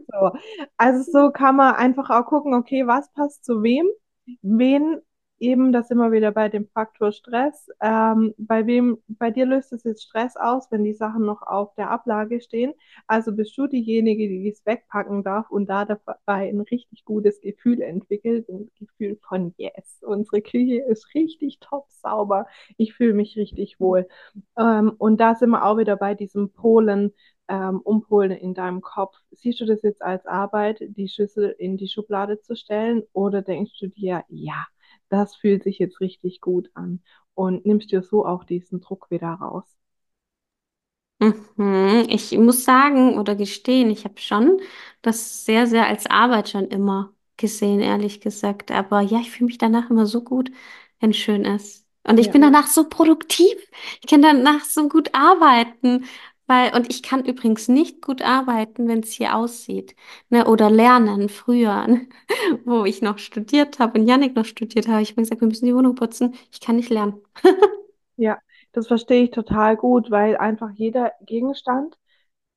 So. 0.09 0.33
Also 0.77 1.11
so 1.11 1.31
kann 1.31 1.57
man 1.57 1.75
einfach 1.75 2.11
auch 2.11 2.27
gucken, 2.27 2.55
okay, 2.55 2.87
was 2.87 3.13
passt 3.13 3.45
zu 3.45 3.63
wem? 3.63 3.87
wen 4.43 5.01
eben, 5.41 5.73
das 5.73 5.91
immer 5.91 6.13
wieder 6.13 6.31
bei 6.33 6.49
dem 6.49 6.69
Faktor 6.69 7.13
Stress, 7.13 7.69
ähm, 7.81 8.35
bei 8.39 8.67
wem, 8.67 8.99
bei 9.09 9.31
dir 9.31 9.47
löst 9.47 9.73
es 9.73 9.85
jetzt 9.85 10.03
Stress 10.05 10.37
aus, 10.37 10.71
wenn 10.71 10.85
die 10.85 10.95
Sachen 10.95 11.25
noch 11.25 11.43
auf 11.43 11.75
der 11.75 11.91
Ablage 11.91 12.41
stehen. 12.41 12.75
Also 13.07 13.33
bist 13.35 13.57
du 13.59 13.67
diejenige, 13.67 14.29
die 14.29 14.49
es 14.49 14.65
wegpacken 14.67 15.23
darf 15.25 15.51
und 15.51 15.69
da 15.69 15.85
dabei 15.85 16.49
ein 16.49 16.61
richtig 16.61 17.05
gutes 17.05 17.41
Gefühl 17.41 17.81
entwickelt, 17.83 18.49
ein 18.49 18.71
Gefühl 18.79 19.19
von 19.27 19.55
Yes, 19.57 20.01
unsere 20.03 20.43
Küche 20.43 20.83
ist 20.83 21.15
richtig 21.15 21.59
top 21.61 21.87
sauber, 21.91 22.47
ich 22.77 22.95
fühle 22.95 23.15
mich 23.15 23.37
richtig 23.37 23.81
wohl. 23.81 24.07
Ähm, 24.59 24.93
und 24.99 25.21
da 25.21 25.35
sind 25.35 25.51
wir 25.51 25.65
auch 25.65 25.79
wieder 25.79 25.97
bei 25.97 26.15
diesem 26.15 26.51
Polen, 26.53 27.13
ähm, 27.49 27.81
umpolen 27.81 28.31
in 28.33 28.55
deinem 28.55 28.81
Kopf. 28.81 29.17
Siehst 29.33 29.61
du 29.61 29.67
das 29.67 29.83
jetzt 29.83 30.03
als 30.03 30.27
Arbeit, 30.27 30.79
die 30.81 31.09
Schüssel 31.09 31.55
in 31.59 31.77
die 31.77 31.89
Schublade 31.89 32.41
zu 32.41 32.55
stellen, 32.57 33.03
oder 33.13 33.43
denkst 33.43 33.79
du 33.81 33.89
dir, 33.89 34.25
ja, 34.29 34.67
das 35.11 35.37
fühlt 35.37 35.65
sich 35.65 35.79
jetzt 35.79 36.01
richtig 36.01 36.41
gut 36.41 36.71
an 36.75 37.03
und 37.35 37.67
nimmst 37.67 37.93
dir 37.93 38.03
so 38.03 38.27
auch 38.27 38.45
diesen 38.45 38.81
Druck 38.81 39.11
wieder 39.11 39.29
raus? 39.31 39.67
Mhm. 41.19 42.07
Ich 42.09 42.33
muss 42.39 42.65
sagen 42.65 43.19
oder 43.19 43.35
gestehen, 43.37 43.91
ich 43.91 44.05
habe 44.05 44.19
schon 44.21 44.61
das 45.03 45.45
sehr, 45.45 45.67
sehr 45.67 45.87
als 45.87 46.07
Arbeit 46.07 46.49
schon 46.49 46.67
immer 46.69 47.13
gesehen, 47.37 47.81
ehrlich 47.81 48.21
gesagt. 48.21 48.71
Aber 48.71 49.01
ja, 49.03 49.21
ich 49.21 49.31
fühle 49.31 49.47
mich 49.47 49.59
danach 49.59 49.91
immer 49.91 50.07
so 50.07 50.23
gut, 50.25 50.51
wenn 51.01 51.11
es 51.11 51.17
schön 51.19 51.45
ist. 51.45 51.87
Und 52.05 52.19
ich 52.19 52.31
Ja. 52.31 52.33
bin 52.33 52.41
danach 52.41 52.67
so 52.69 52.89
produktiv. 52.89 53.53
Ich 54.03 54.09
kann 54.09 54.23
danach 54.23 54.65
so 54.65 54.89
gut 54.89 55.15
arbeiten. 55.15 56.07
Weil, 56.51 56.75
und 56.75 56.91
ich 56.91 57.05
kann 57.05 57.25
übrigens 57.25 57.69
nicht 57.69 58.03
gut 58.03 58.23
arbeiten, 58.23 58.89
wenn 58.89 59.01
es 59.05 59.13
hier 59.13 59.37
aussieht. 59.37 59.95
Ne? 60.31 60.49
Oder 60.49 60.69
lernen 60.69 61.29
früher, 61.29 61.87
ne? 61.87 62.09
wo 62.65 62.85
ich 62.85 63.03
noch 63.03 63.19
studiert 63.19 63.79
habe 63.79 64.01
und 64.01 64.09
Jannik 64.09 64.35
noch 64.35 64.45
studiert 64.45 64.89
habe. 64.89 65.01
Ich 65.01 65.11
habe 65.13 65.23
gesagt, 65.23 65.41
wir 65.41 65.47
müssen 65.47 65.67
die 65.67 65.75
Wohnung 65.77 65.95
putzen. 65.95 66.35
Ich 66.51 66.61
kann 66.61 66.75
nicht 66.75 66.91
lernen. 66.91 67.15
Ja, 68.17 68.39
das 68.73 68.87
verstehe 68.89 69.25
ich 69.25 69.31
total 69.31 69.77
gut, 69.77 70.11
weil 70.11 70.37
einfach 70.37 70.71
jeder 70.75 71.13
Gegenstand 71.23 71.97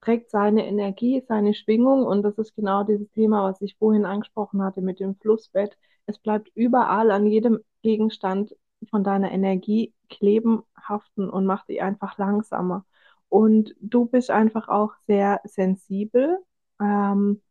trägt 0.01 0.29
seine 0.31 0.67
Energie, 0.67 1.23
seine 1.27 1.53
Schwingung 1.53 2.05
und 2.05 2.23
das 2.23 2.37
ist 2.37 2.55
genau 2.55 2.83
dieses 2.83 3.09
Thema, 3.11 3.43
was 3.43 3.61
ich 3.61 3.77
vorhin 3.77 4.05
angesprochen 4.05 4.61
hatte 4.63 4.81
mit 4.81 4.99
dem 4.99 5.15
Flussbett. 5.15 5.77
Es 6.05 6.19
bleibt 6.19 6.49
überall 6.55 7.11
an 7.11 7.27
jedem 7.27 7.59
Gegenstand 7.83 8.55
von 8.89 9.03
deiner 9.05 9.31
Energie 9.31 9.93
kleben, 10.09 10.63
haften 10.75 11.29
und 11.29 11.45
macht 11.45 11.69
dich 11.69 11.81
einfach 11.81 12.17
langsamer. 12.17 12.85
Und 13.33 13.73
du 13.81 14.05
bist 14.05 14.29
einfach 14.31 14.67
auch 14.69 14.93
sehr 15.07 15.41
sensibel. 15.45 16.39
Ähm, 16.81 17.41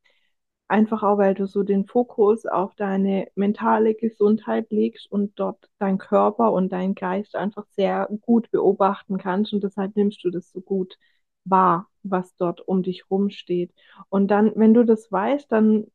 Einfach 0.69 1.03
auch, 1.03 1.19
weil 1.19 1.35
du 1.35 1.47
so 1.47 1.62
den 1.65 1.87
Fokus 1.87 2.47
auf 2.47 2.75
deine 2.77 3.29
mentale 3.37 3.95
Gesundheit 3.95 4.71
legst 4.71 5.11
und 5.12 5.39
dort 5.39 5.71
dein 5.79 5.99
Körper 5.99 6.53
und 6.53 6.73
dein 6.73 6.95
Geist 6.95 7.37
einfach 7.37 7.67
sehr 7.77 8.09
gut 8.23 8.51
beobachten 8.51 9.19
kannst 9.19 9.53
und 9.53 9.65
deshalb 9.65 9.97
nimmst 9.97 10.25
du 10.25 10.31
das 10.31 10.51
so 10.51 10.62
gut 10.62 10.99
wahr, 11.45 11.89
was 12.03 12.35
dort 12.37 12.61
um 12.69 12.83
dich 12.83 13.11
rum 13.11 13.31
steht. 13.31 13.73
Und 14.09 14.29
dann, 14.31 14.53
wenn 14.57 14.75
du 14.75 14.85
das 14.85 15.12
weißt, 15.12 15.53
dann 15.53 15.87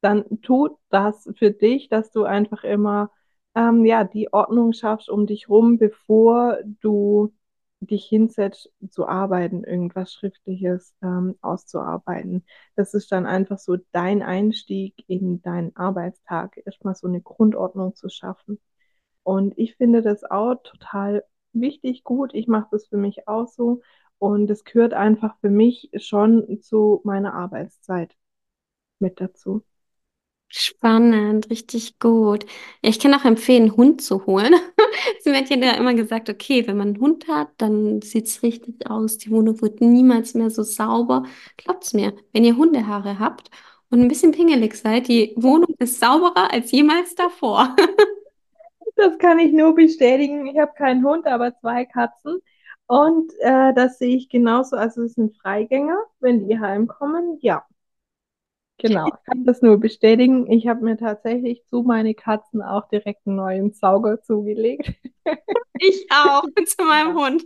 dann 0.00 0.40
tut 0.42 0.72
das 0.90 1.28
für 1.36 1.50
dich, 1.50 1.88
dass 1.88 2.10
du 2.10 2.24
einfach 2.24 2.64
immer 2.64 3.10
ähm, 3.54 3.84
ja, 3.84 4.04
die 4.04 4.32
Ordnung 4.32 4.72
schaffst 4.72 5.08
um 5.08 5.26
dich 5.26 5.48
rum, 5.48 5.78
bevor 5.78 6.58
du 6.80 7.32
dich 7.86 8.06
hinsetzt 8.06 8.72
zu 8.90 9.06
arbeiten, 9.08 9.64
irgendwas 9.64 10.12
Schriftliches 10.12 10.94
ähm, 11.02 11.36
auszuarbeiten. 11.40 12.44
Das 12.76 12.94
ist 12.94 13.12
dann 13.12 13.26
einfach 13.26 13.58
so 13.58 13.76
dein 13.92 14.22
Einstieg 14.22 14.94
in 15.08 15.42
deinen 15.42 15.76
Arbeitstag, 15.76 16.56
erstmal 16.64 16.94
so 16.94 17.06
eine 17.08 17.20
Grundordnung 17.22 17.94
zu 17.94 18.08
schaffen. 18.08 18.60
Und 19.22 19.58
ich 19.58 19.76
finde 19.76 20.02
das 20.02 20.24
auch 20.24 20.56
total 20.62 21.24
wichtig, 21.52 22.04
gut. 22.04 22.34
Ich 22.34 22.46
mache 22.48 22.68
das 22.72 22.86
für 22.88 22.96
mich 22.98 23.28
auch 23.28 23.48
so. 23.48 23.82
Und 24.18 24.50
es 24.50 24.64
gehört 24.64 24.94
einfach 24.94 25.36
für 25.40 25.50
mich 25.50 25.90
schon 25.96 26.60
zu 26.62 27.00
meiner 27.04 27.34
Arbeitszeit 27.34 28.16
mit 28.98 29.20
dazu. 29.20 29.64
Spannend, 30.56 31.50
richtig 31.50 31.98
gut. 31.98 32.46
Ich 32.80 33.00
kann 33.00 33.12
auch 33.12 33.24
empfehlen, 33.24 33.64
einen 33.64 33.76
Hund 33.76 34.00
zu 34.00 34.24
holen. 34.24 34.54
Sie 35.20 35.32
hat 35.32 35.50
ja 35.50 35.72
immer 35.72 35.94
gesagt, 35.94 36.30
okay, 36.30 36.64
wenn 36.68 36.76
man 36.76 36.88
einen 36.88 37.00
Hund 37.00 37.26
hat, 37.26 37.48
dann 37.58 38.00
sieht 38.02 38.26
es 38.26 38.42
richtig 38.44 38.88
aus. 38.88 39.18
Die 39.18 39.32
Wohnung 39.32 39.60
wird 39.62 39.80
niemals 39.80 40.34
mehr 40.34 40.50
so 40.50 40.62
sauber. 40.62 41.24
Glaubt's 41.56 41.92
mir, 41.92 42.14
wenn 42.32 42.44
ihr 42.44 42.56
Hundehaare 42.56 43.18
habt 43.18 43.50
und 43.90 44.00
ein 44.00 44.06
bisschen 44.06 44.30
pingelig 44.30 44.76
seid, 44.76 45.08
die 45.08 45.32
Wohnung 45.36 45.74
ist 45.80 45.98
sauberer 45.98 46.52
als 46.52 46.70
jemals 46.70 47.14
davor. 47.16 47.74
Das 48.96 49.18
kann 49.18 49.38
ich 49.40 49.52
nur 49.52 49.74
bestätigen. 49.74 50.46
Ich 50.46 50.58
habe 50.58 50.72
keinen 50.76 51.04
Hund, 51.04 51.26
aber 51.26 51.56
zwei 51.56 51.84
Katzen. 51.84 52.40
Und 52.86 53.32
äh, 53.40 53.74
das 53.74 53.98
sehe 53.98 54.16
ich 54.16 54.28
genauso. 54.28 54.76
Also 54.76 55.02
es 55.02 55.14
sind 55.14 55.36
Freigänger, 55.38 55.98
wenn 56.20 56.46
die 56.46 56.58
heimkommen. 56.60 57.38
Ja, 57.40 57.64
genau. 58.88 59.06
Ich 59.08 59.24
kann 59.24 59.44
das 59.44 59.62
nur 59.62 59.78
bestätigen. 59.78 60.50
Ich 60.50 60.68
habe 60.68 60.84
mir 60.84 60.96
tatsächlich 60.96 61.64
zu 61.66 61.82
meine 61.82 62.14
Katzen 62.14 62.62
auch 62.62 62.88
direkt 62.88 63.26
einen 63.26 63.36
neuen 63.36 63.72
Sauger 63.72 64.22
zugelegt. 64.22 64.92
Ich 65.80 66.06
auch, 66.10 66.44
zu 66.66 66.84
meinem 66.84 67.14
Hund. 67.16 67.44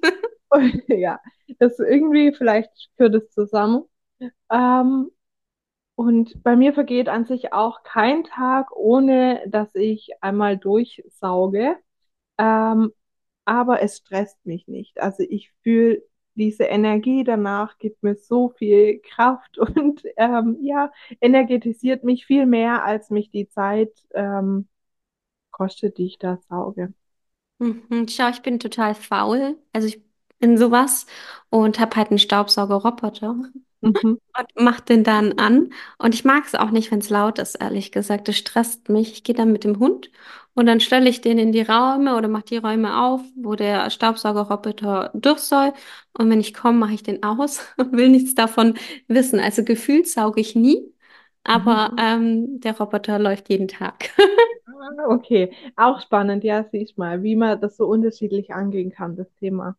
Und, 0.50 0.82
ja, 0.88 1.18
das 1.58 1.78
irgendwie, 1.78 2.32
vielleicht 2.32 2.70
gehört 2.96 3.14
es 3.14 3.30
zusammen. 3.30 3.84
Ähm, 4.50 5.10
und 5.94 6.42
bei 6.42 6.56
mir 6.56 6.74
vergeht 6.74 7.08
an 7.08 7.26
sich 7.26 7.52
auch 7.52 7.82
kein 7.82 8.24
Tag, 8.24 8.70
ohne 8.76 9.42
dass 9.48 9.74
ich 9.74 10.10
einmal 10.20 10.58
durchsauge. 10.58 11.76
Ähm, 12.38 12.92
aber 13.44 13.82
es 13.82 13.98
stresst 13.98 14.44
mich 14.46 14.68
nicht. 14.68 15.00
Also 15.00 15.24
ich 15.28 15.52
fühle 15.62 16.02
diese 16.38 16.64
Energie 16.64 17.24
danach, 17.24 17.78
gibt 17.78 18.02
mir 18.02 18.16
so 18.16 18.50
viel 18.50 19.00
Kraft 19.00 19.58
und 19.58 20.02
ähm, 20.16 20.56
ja, 20.62 20.90
energetisiert 21.20 22.04
mich 22.04 22.24
viel 22.26 22.46
mehr, 22.46 22.84
als 22.84 23.10
mich 23.10 23.30
die 23.30 23.48
Zeit 23.48 23.92
ähm, 24.14 24.68
kostet, 25.50 25.98
die 25.98 26.06
ich 26.06 26.18
da 26.18 26.38
sauge. 26.48 26.94
Mhm. 27.58 28.06
Schau, 28.08 28.28
ich 28.30 28.42
bin 28.42 28.58
total 28.60 28.94
faul. 28.94 29.58
Also 29.72 29.88
ich 29.88 30.00
bin 30.38 30.56
sowas 30.56 31.06
und 31.50 31.80
habe 31.80 31.96
halt 31.96 32.10
einen 32.10 32.18
Staubsaugerroboter. 32.18 33.34
Mhm. 33.34 33.52
Und 34.38 34.48
mach 34.56 34.80
den 34.80 35.04
dann 35.04 35.38
an. 35.38 35.72
Und 35.98 36.14
ich 36.14 36.24
mag 36.24 36.44
es 36.44 36.54
auch 36.56 36.70
nicht, 36.70 36.90
wenn 36.90 36.98
es 36.98 37.10
laut 37.10 37.38
ist, 37.38 37.54
ehrlich 37.56 37.92
gesagt. 37.92 38.28
Das 38.28 38.36
stresst 38.36 38.88
mich. 38.88 39.12
Ich 39.12 39.24
gehe 39.24 39.34
dann 39.34 39.52
mit 39.52 39.64
dem 39.64 39.78
Hund 39.78 40.10
und 40.58 40.66
dann 40.66 40.80
stelle 40.80 41.08
ich 41.08 41.20
den 41.20 41.38
in 41.38 41.52
die 41.52 41.62
Räume 41.62 42.16
oder 42.16 42.28
mache 42.28 42.44
die 42.46 42.56
Räume 42.58 43.00
auf, 43.04 43.20
wo 43.36 43.54
der 43.54 43.90
Staubsaugerroboter 43.90 45.10
durch 45.14 45.38
soll. 45.40 45.72
Und 46.18 46.30
wenn 46.30 46.40
ich 46.40 46.54
komme, 46.54 46.78
mache 46.78 46.94
ich 46.94 47.02
den 47.04 47.22
aus 47.22 47.60
und 47.78 47.92
will 47.92 48.08
nichts 48.10 48.34
davon 48.34 48.74
wissen. 49.08 49.40
Also 49.40 49.64
gefühlt 49.64 50.08
sauge 50.08 50.40
ich 50.40 50.56
nie, 50.56 50.92
aber 51.44 51.92
Mhm. 51.92 51.98
ähm, 51.98 52.60
der 52.60 52.76
Roboter 52.78 53.18
läuft 53.18 53.48
jeden 53.50 53.68
Tag. 53.68 54.10
Ah, 54.66 55.06
Okay, 55.14 55.52
auch 55.76 56.00
spannend, 56.00 56.42
ja, 56.44 56.64
siehst 56.64 56.96
mal, 56.98 57.22
wie 57.22 57.36
man 57.36 57.60
das 57.60 57.76
so 57.76 57.86
unterschiedlich 57.86 58.52
angehen 58.54 58.90
kann, 58.90 59.16
das 59.16 59.32
Thema. 59.34 59.76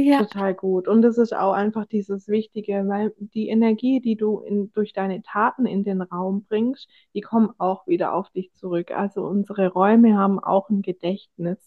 Ja. 0.00 0.20
Total 0.20 0.54
gut. 0.54 0.86
Und 0.86 1.04
es 1.04 1.18
ist 1.18 1.34
auch 1.34 1.52
einfach 1.52 1.84
dieses 1.86 2.28
Wichtige, 2.28 2.84
weil 2.86 3.12
die 3.18 3.48
Energie, 3.48 4.00
die 4.00 4.14
du 4.14 4.38
in, 4.40 4.70
durch 4.72 4.92
deine 4.92 5.22
Taten 5.22 5.66
in 5.66 5.82
den 5.82 6.02
Raum 6.02 6.44
bringst, 6.44 6.88
die 7.14 7.20
kommen 7.20 7.50
auch 7.58 7.84
wieder 7.88 8.14
auf 8.14 8.30
dich 8.30 8.52
zurück. 8.54 8.92
Also 8.92 9.24
unsere 9.24 9.68
Räume 9.72 10.16
haben 10.16 10.38
auch 10.38 10.70
ein 10.70 10.82
Gedächtnis 10.82 11.58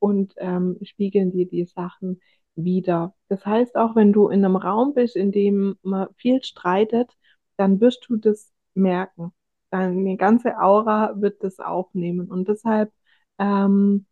und 0.00 0.34
ähm, 0.38 0.78
spiegeln 0.82 1.30
dir 1.30 1.46
die 1.46 1.64
Sachen 1.64 2.20
wieder. 2.56 3.14
Das 3.28 3.46
heißt, 3.46 3.76
auch 3.76 3.94
wenn 3.94 4.12
du 4.12 4.28
in 4.28 4.44
einem 4.44 4.56
Raum 4.56 4.92
bist, 4.92 5.14
in 5.14 5.30
dem 5.30 5.76
man 5.82 6.08
viel 6.16 6.42
streitet, 6.42 7.12
dann 7.56 7.80
wirst 7.80 8.04
du 8.08 8.16
das 8.16 8.52
merken. 8.74 9.32
Deine 9.70 10.16
ganze 10.16 10.58
Aura 10.58 11.20
wird 11.20 11.44
das 11.44 11.60
aufnehmen. 11.60 12.28
Und 12.32 12.48
deshalb 12.48 12.92
ähm, 13.38 14.06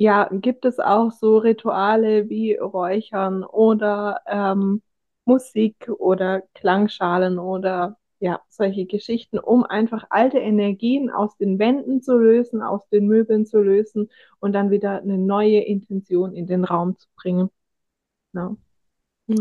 ja, 0.00 0.28
gibt 0.32 0.64
es 0.64 0.78
auch 0.78 1.12
so 1.12 1.36
Rituale 1.38 2.30
wie 2.30 2.54
Räuchern 2.56 3.44
oder 3.44 4.22
ähm, 4.26 4.80
Musik 5.26 5.90
oder 5.98 6.40
Klangschalen 6.54 7.38
oder 7.38 7.98
ja, 8.18 8.40
solche 8.48 8.86
Geschichten, 8.86 9.38
um 9.38 9.64
einfach 9.64 10.06
alte 10.08 10.38
Energien 10.38 11.10
aus 11.10 11.36
den 11.36 11.58
Wänden 11.58 12.00
zu 12.00 12.16
lösen, 12.16 12.62
aus 12.62 12.88
den 12.88 13.08
Möbeln 13.08 13.44
zu 13.44 13.60
lösen 13.60 14.10
und 14.40 14.54
dann 14.54 14.70
wieder 14.70 15.02
eine 15.02 15.18
neue 15.18 15.60
Intention 15.60 16.34
in 16.34 16.46
den 16.46 16.64
Raum 16.64 16.96
zu 16.96 17.06
bringen. 17.16 17.50
Ja. 18.32 18.56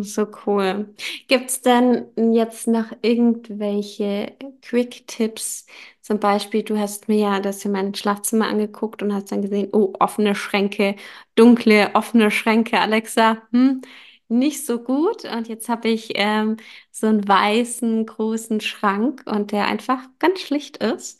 So 0.03 0.27
cool. 0.45 0.93
Gibt's 1.27 1.61
denn 1.61 2.05
jetzt 2.33 2.67
noch 2.67 2.91
irgendwelche 3.01 4.35
Quick-Tipps? 4.61 5.65
Zum 6.01 6.19
Beispiel, 6.19 6.61
du 6.63 6.77
hast 6.77 7.07
mir 7.07 7.17
ja 7.17 7.39
das 7.39 7.65
in 7.65 7.71
mein 7.71 7.95
Schlafzimmer 7.95 8.47
angeguckt 8.47 9.01
und 9.01 9.13
hast 9.13 9.31
dann 9.31 9.41
gesehen, 9.41 9.69
oh, 9.71 9.93
offene 9.99 10.35
Schränke, 10.35 10.95
dunkle, 11.35 11.89
offene 11.95 12.29
Schränke, 12.29 12.79
Alexa, 12.79 13.41
hm, 13.51 13.81
nicht 14.27 14.63
so 14.65 14.77
gut. 14.83 15.25
Und 15.25 15.47
jetzt 15.47 15.69
habe 15.69 15.89
ich 15.89 16.11
ähm, 16.15 16.57
so 16.91 17.07
einen 17.07 17.27
weißen, 17.27 18.05
großen 18.05 18.61
Schrank 18.61 19.23
und 19.25 19.51
der 19.51 19.65
einfach 19.67 20.01
ganz 20.19 20.39
schlicht 20.41 20.77
ist. 20.77 21.19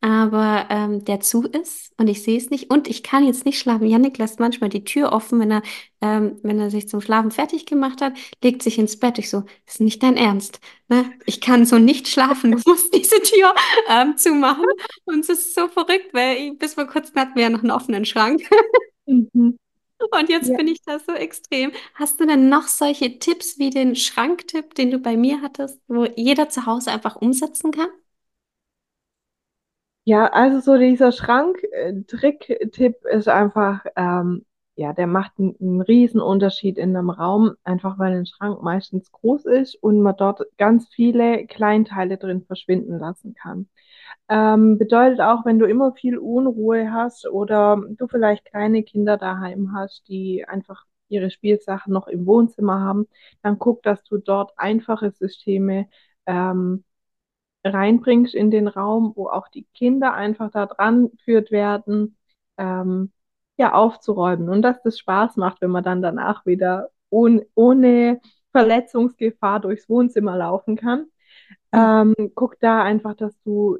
Aber 0.00 0.66
ähm, 0.70 1.04
der 1.04 1.20
zu 1.20 1.42
ist 1.44 1.92
und 1.98 2.08
ich 2.08 2.22
sehe 2.22 2.38
es 2.38 2.50
nicht 2.50 2.70
und 2.70 2.86
ich 2.88 3.02
kann 3.02 3.24
jetzt 3.26 3.44
nicht 3.44 3.58
schlafen. 3.58 3.86
Yannick 3.86 4.18
lässt 4.18 4.38
manchmal 4.40 4.70
die 4.70 4.84
Tür 4.84 5.12
offen, 5.12 5.40
wenn 5.40 5.50
er, 5.50 5.62
ähm, 6.00 6.38
wenn 6.42 6.60
er 6.60 6.70
sich 6.70 6.88
zum 6.88 7.00
Schlafen 7.00 7.30
fertig 7.32 7.66
gemacht 7.66 8.00
hat, 8.00 8.12
legt 8.42 8.62
sich 8.62 8.78
ins 8.78 8.98
Bett. 8.98 9.18
Ich 9.18 9.28
so, 9.30 9.40
das 9.66 9.74
ist 9.76 9.80
nicht 9.80 10.02
dein 10.02 10.16
Ernst. 10.16 10.60
Ne? 10.88 11.04
Ich 11.26 11.40
kann 11.40 11.66
so 11.66 11.78
nicht 11.78 12.06
schlafen. 12.08 12.52
Du 12.52 12.58
musst 12.66 12.94
diese 12.94 13.20
Tür 13.22 13.54
ähm, 13.88 14.16
zumachen. 14.16 14.64
Und 15.04 15.20
es 15.20 15.28
ist 15.30 15.54
so 15.54 15.68
verrückt, 15.68 16.12
weil 16.14 16.36
ich, 16.36 16.58
bis 16.58 16.74
vor 16.74 16.86
kurzem 16.86 17.16
hatten 17.16 17.34
wir 17.34 17.42
ja 17.44 17.50
noch 17.50 17.60
einen 17.62 17.70
offenen 17.72 18.04
Schrank. 18.04 18.42
Mhm. 19.06 19.58
Und 20.12 20.28
jetzt 20.28 20.50
Ja. 20.50 20.56
bin 20.56 20.68
ich 20.68 20.80
da 20.82 20.98
so 21.00 21.12
extrem. 21.12 21.72
Hast 21.94 22.20
du 22.20 22.26
denn 22.26 22.48
noch 22.48 22.68
solche 22.68 23.18
Tipps 23.18 23.58
wie 23.58 23.70
den 23.70 23.96
Schranktipp, 23.96 24.74
den 24.74 24.90
du 24.90 24.98
bei 24.98 25.16
mir 25.16 25.40
hattest, 25.42 25.80
wo 25.88 26.04
jeder 26.04 26.48
zu 26.48 26.66
Hause 26.66 26.90
einfach 26.92 27.16
umsetzen 27.16 27.72
kann? 27.72 27.88
Ja, 30.08 30.28
also 30.32 30.60
so 30.60 30.78
dieser 30.78 31.12
Schrank-Trick-Tipp 31.12 32.96
ist 33.12 33.28
einfach, 33.28 33.84
ähm, 33.94 34.46
ja, 34.74 34.94
der 34.94 35.06
macht 35.06 35.32
einen, 35.38 35.54
einen 35.60 35.82
riesen 35.82 36.20
Unterschied 36.22 36.78
in 36.78 36.96
einem 36.96 37.10
Raum, 37.10 37.56
einfach 37.62 37.98
weil 37.98 38.14
ein 38.16 38.24
Schrank 38.26 38.62
meistens 38.62 39.12
groß 39.12 39.44
ist 39.44 39.74
und 39.74 40.00
man 40.00 40.16
dort 40.16 40.40
ganz 40.56 40.88
viele 40.88 41.46
Kleinteile 41.46 42.16
drin 42.16 42.42
verschwinden 42.46 42.98
lassen 42.98 43.34
kann. 43.34 43.68
Ähm, 44.28 44.78
bedeutet 44.78 45.20
auch, 45.20 45.44
wenn 45.46 45.58
du 45.58 45.66
immer 45.66 45.92
viel 45.94 46.18
Unruhe 46.18 46.92
hast 46.92 47.28
oder 47.28 47.82
du 47.90 48.08
vielleicht 48.08 48.46
kleine 48.46 48.84
Kinder 48.84 49.18
daheim 49.18 49.72
hast, 49.74 50.08
die 50.08 50.44
einfach 50.48 50.84
ihre 51.08 51.30
Spielsachen 51.30 51.92
noch 51.92 52.08
im 52.08 52.26
Wohnzimmer 52.26 52.80
haben, 52.80 53.08
dann 53.42 53.58
guck, 53.58 53.82
dass 53.82 54.02
du 54.04 54.18
dort 54.18 54.52
einfache 54.58 55.10
Systeme 55.12 55.88
ähm, 56.26 56.84
reinbringst 57.64 58.34
in 58.34 58.50
den 58.50 58.68
Raum, 58.68 59.12
wo 59.16 59.28
auch 59.28 59.48
die 59.48 59.64
Kinder 59.74 60.14
einfach 60.14 60.50
da 60.50 60.66
dran 60.66 61.10
geführt 61.10 61.50
werden, 61.50 62.16
ähm, 62.56 63.12
ja, 63.56 63.72
aufzuräumen. 63.74 64.48
Und 64.48 64.62
dass 64.62 64.82
das 64.82 64.98
Spaß 64.98 65.36
macht, 65.36 65.60
wenn 65.60 65.70
man 65.70 65.84
dann 65.84 66.02
danach 66.02 66.46
wieder 66.46 66.90
ohne, 67.10 67.46
ohne 67.54 68.20
Verletzungsgefahr 68.52 69.60
durchs 69.60 69.88
Wohnzimmer 69.88 70.36
laufen 70.36 70.76
kann. 70.76 71.06
Hm. 71.74 72.14
Ähm, 72.18 72.32
guck 72.34 72.58
da 72.60 72.82
einfach, 72.82 73.14
dass 73.14 73.40
du 73.42 73.78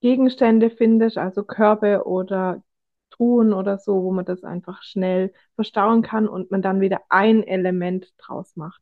Gegenstände 0.00 0.70
findest, 0.70 1.18
also 1.18 1.44
Körbe 1.44 2.06
oder 2.06 2.62
Truhen 3.10 3.52
oder 3.52 3.78
so, 3.78 4.02
wo 4.02 4.12
man 4.12 4.24
das 4.24 4.44
einfach 4.44 4.82
schnell 4.82 5.32
verstauen 5.56 6.02
kann 6.02 6.28
und 6.28 6.50
man 6.50 6.62
dann 6.62 6.80
wieder 6.80 7.00
ein 7.08 7.42
Element 7.42 8.12
draus 8.18 8.56
macht. 8.56 8.80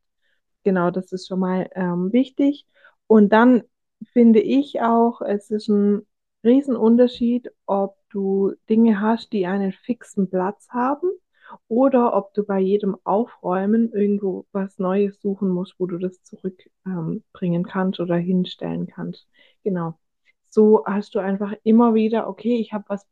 Genau, 0.63 0.91
das 0.91 1.11
ist 1.11 1.27
schon 1.27 1.39
mal 1.39 1.69
ähm, 1.75 2.11
wichtig. 2.13 2.67
Und 3.07 3.29
dann 3.33 3.63
finde 4.13 4.39
ich 4.39 4.81
auch, 4.81 5.21
es 5.21 5.51
ist 5.51 5.67
ein 5.69 6.05
Riesenunterschied, 6.43 7.49
ob 7.65 7.97
du 8.09 8.53
Dinge 8.69 9.01
hast, 9.01 9.33
die 9.33 9.45
einen 9.47 9.71
fixen 9.71 10.29
Platz 10.29 10.69
haben 10.69 11.09
oder 11.67 12.15
ob 12.15 12.33
du 12.33 12.43
bei 12.45 12.59
jedem 12.59 12.97
Aufräumen 13.03 13.91
irgendwo 13.93 14.45
was 14.51 14.77
Neues 14.79 15.19
suchen 15.21 15.49
musst, 15.49 15.75
wo 15.79 15.85
du 15.87 15.97
das 15.97 16.21
zurückbringen 16.23 17.61
ähm, 17.61 17.63
kannst 17.63 17.99
oder 17.99 18.15
hinstellen 18.15 18.87
kannst. 18.87 19.27
Genau. 19.63 19.99
So 20.49 20.85
hast 20.85 21.15
du 21.15 21.19
einfach 21.19 21.53
immer 21.63 21.93
wieder, 21.93 22.27
okay, 22.27 22.57
ich 22.59 22.73
habe 22.73 22.85
was, 22.87 23.05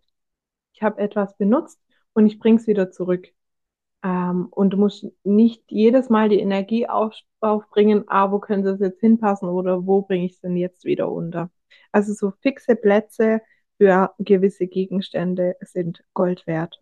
ich 0.74 0.84
habe 0.84 1.02
etwas 1.02 1.38
benutzt 1.38 1.80
und 2.14 2.28
ich 2.28 2.40
bringe 2.40 2.60
es 2.60 2.68
wieder 2.68 2.92
zurück. 2.92 3.28
Ähm, 4.06 4.48
und 4.52 4.72
du 4.72 4.78
musst 4.78 5.08
nicht 5.26 5.64
jedes 5.72 6.10
Mal 6.12 6.30
die 6.30 6.40
Energie 6.40 6.88
auf, 6.88 7.16
aufbringen, 7.42 8.06
ah, 8.08 8.32
wo 8.32 8.40
könnte 8.40 8.72
es 8.72 8.82
jetzt 8.82 9.02
hinpassen 9.02 9.50
oder 9.50 9.88
wo 9.88 10.04
bringe 10.04 10.28
ich 10.28 10.34
es 10.34 10.42
denn 10.42 10.58
jetzt 10.58 10.86
wieder 10.86 11.12
unter? 11.12 11.52
Also 11.94 12.14
so 12.14 12.32
fixe 12.42 12.78
Plätze 12.78 13.42
für 13.80 14.14
gewisse 14.20 14.68
Gegenstände 14.68 15.56
sind 15.62 16.04
Gold 16.14 16.48
wert. 16.48 16.82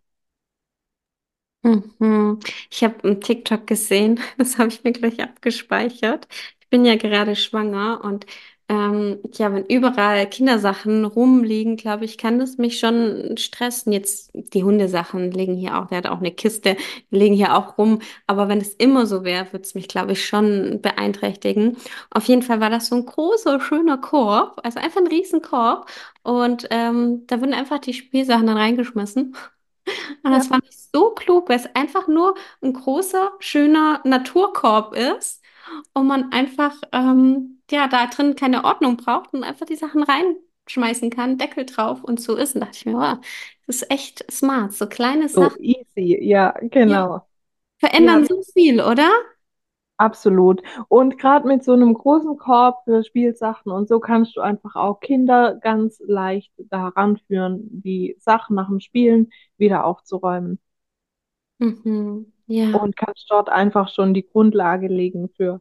Mhm. 1.62 2.40
Ich 2.70 2.84
habe 2.84 3.02
einen 3.04 3.20
TikTok 3.20 3.66
gesehen, 3.66 4.20
das 4.38 4.58
habe 4.58 4.68
ich 4.68 4.84
mir 4.84 4.92
gleich 4.92 5.22
abgespeichert. 5.22 6.28
Ich 6.60 6.68
bin 6.68 6.84
ja 6.84 6.96
gerade 6.96 7.36
schwanger 7.36 8.02
und 8.04 8.26
ähm, 8.68 9.18
ja, 9.34 9.52
wenn 9.52 9.66
überall 9.66 10.26
Kindersachen 10.28 11.04
rumliegen, 11.04 11.76
glaube 11.76 12.04
ich, 12.06 12.16
kann 12.18 12.38
das 12.38 12.56
mich 12.58 12.78
schon 12.78 13.36
stressen. 13.36 13.92
Jetzt 13.92 14.30
die 14.34 14.64
Hundesachen 14.64 15.30
liegen 15.30 15.54
hier 15.54 15.78
auch, 15.78 15.86
der 15.88 15.98
hat 15.98 16.06
auch 16.06 16.18
eine 16.18 16.32
Kiste, 16.32 16.76
die 17.10 17.16
liegen 17.16 17.34
hier 17.34 17.56
auch 17.56 17.76
rum. 17.78 18.00
Aber 18.26 18.48
wenn 18.48 18.60
es 18.60 18.74
immer 18.74 19.06
so 19.06 19.22
wäre, 19.24 19.46
würde 19.52 19.64
es 19.64 19.74
mich, 19.74 19.88
glaube 19.88 20.12
ich, 20.12 20.26
schon 20.26 20.80
beeinträchtigen. 20.82 21.76
Auf 22.10 22.24
jeden 22.26 22.42
Fall 22.42 22.60
war 22.60 22.70
das 22.70 22.86
so 22.88 22.96
ein 22.96 23.04
großer, 23.06 23.60
schöner 23.60 23.98
Korb, 23.98 24.60
also 24.64 24.78
einfach 24.80 25.00
ein 25.00 25.06
Riesenkorb. 25.08 25.88
Und 26.22 26.66
ähm, 26.70 27.26
da 27.26 27.40
wurden 27.40 27.54
einfach 27.54 27.78
die 27.80 27.92
Spielsachen 27.94 28.46
dann 28.46 28.56
reingeschmissen. 28.56 29.34
Und 30.22 30.32
Ja. 30.32 30.32
das 30.32 30.48
fand 30.48 30.64
ich 30.68 30.76
so 30.92 31.10
klug, 31.10 31.48
weil 31.48 31.58
es 31.58 31.74
einfach 31.74 32.08
nur 32.08 32.34
ein 32.62 32.72
großer, 32.72 33.32
schöner 33.40 34.00
Naturkorb 34.04 34.94
ist 34.96 35.42
und 35.92 36.06
man 36.06 36.32
einfach 36.32 36.74
ähm, 36.92 37.62
ja 37.70 37.88
da 37.88 38.06
drin 38.06 38.36
keine 38.36 38.64
Ordnung 38.64 38.96
braucht 38.96 39.32
und 39.34 39.44
einfach 39.44 39.66
die 39.66 39.76
Sachen 39.76 40.02
reinschmeißen 40.02 41.10
kann, 41.10 41.38
Deckel 41.38 41.66
drauf 41.66 42.04
und 42.04 42.20
so 42.20 42.36
ist. 42.36 42.54
Und 42.54 42.62
dachte 42.62 42.76
ich 42.78 42.86
mir, 42.86 42.94
wow, 42.94 43.18
das 43.66 43.76
ist 43.82 43.90
echt 43.90 44.30
smart. 44.32 44.72
So 44.72 44.86
kleine 44.86 45.28
So 45.34 45.40
Sachen 45.40 45.58
easy, 45.60 46.16
ja, 46.22 46.54
ja, 46.84 47.02
genau. 47.02 47.26
Ja, 47.96 48.20
verändern 48.20 48.26
so 48.26 48.42
viel, 48.54 48.80
oder? 48.82 49.10
absolut. 49.96 50.62
Und 50.88 51.18
gerade 51.18 51.46
mit 51.48 51.64
so 51.64 51.72
einem 51.72 51.94
großen 51.94 52.36
Korb 52.38 52.84
für 52.84 53.04
Spielsachen 53.04 53.72
und 53.72 53.88
so 53.88 54.00
kannst 54.00 54.36
du 54.36 54.40
einfach 54.40 54.74
auch 54.76 55.00
Kinder 55.00 55.56
ganz 55.56 56.00
leicht 56.06 56.52
daran 56.70 57.18
führen, 57.26 57.60
die 57.82 58.16
Sachen 58.20 58.56
nach 58.56 58.68
dem 58.68 58.80
Spielen 58.80 59.30
wieder 59.56 59.84
aufzuräumen. 59.84 60.58
Mhm. 61.60 62.33
Ja, 62.46 62.76
und 62.76 62.96
kannst 62.96 63.26
dort 63.30 63.48
einfach 63.48 63.88
schon 63.88 64.14
die 64.14 64.26
Grundlage 64.26 64.88
legen 64.88 65.28
für 65.36 65.60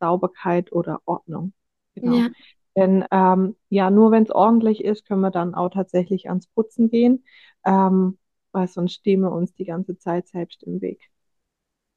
Sauberkeit 0.00 0.72
oder 0.72 1.00
Ordnung. 1.04 1.52
Genau. 1.94 2.16
ja. 2.16 2.28
Denn 2.76 3.04
ähm, 3.10 3.56
ja, 3.68 3.90
nur 3.90 4.10
wenn 4.12 4.22
es 4.22 4.30
ordentlich 4.30 4.82
ist, 4.82 5.06
können 5.06 5.20
wir 5.20 5.30
dann 5.30 5.54
auch 5.54 5.68
tatsächlich 5.68 6.28
ans 6.28 6.46
Putzen 6.46 6.88
gehen, 6.88 7.24
ähm, 7.64 8.18
weil 8.52 8.66
sonst 8.68 8.94
stehen 8.94 9.20
wir 9.20 9.32
uns 9.32 9.54
die 9.54 9.66
ganze 9.66 9.98
Zeit 9.98 10.28
selbst 10.28 10.62
im 10.62 10.80
Weg. 10.80 11.10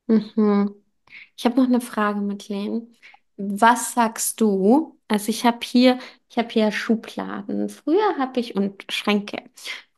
Mhm. 0.07 0.75
Ich 1.37 1.45
habe 1.45 1.55
noch 1.55 1.67
eine 1.67 1.81
Frage, 1.81 2.21
Madeleine. 2.21 2.87
Was 3.37 3.93
sagst 3.93 4.39
du? 4.41 4.97
Also 5.07 5.29
ich 5.29 5.45
habe 5.45 5.59
hier, 5.63 5.99
ich 6.29 6.37
habe 6.37 6.49
hier 6.49 6.71
Schubladen. 6.71 7.69
Früher 7.69 8.17
habe 8.17 8.39
ich 8.39 8.55
und 8.55 8.85
Schränke. 8.89 9.43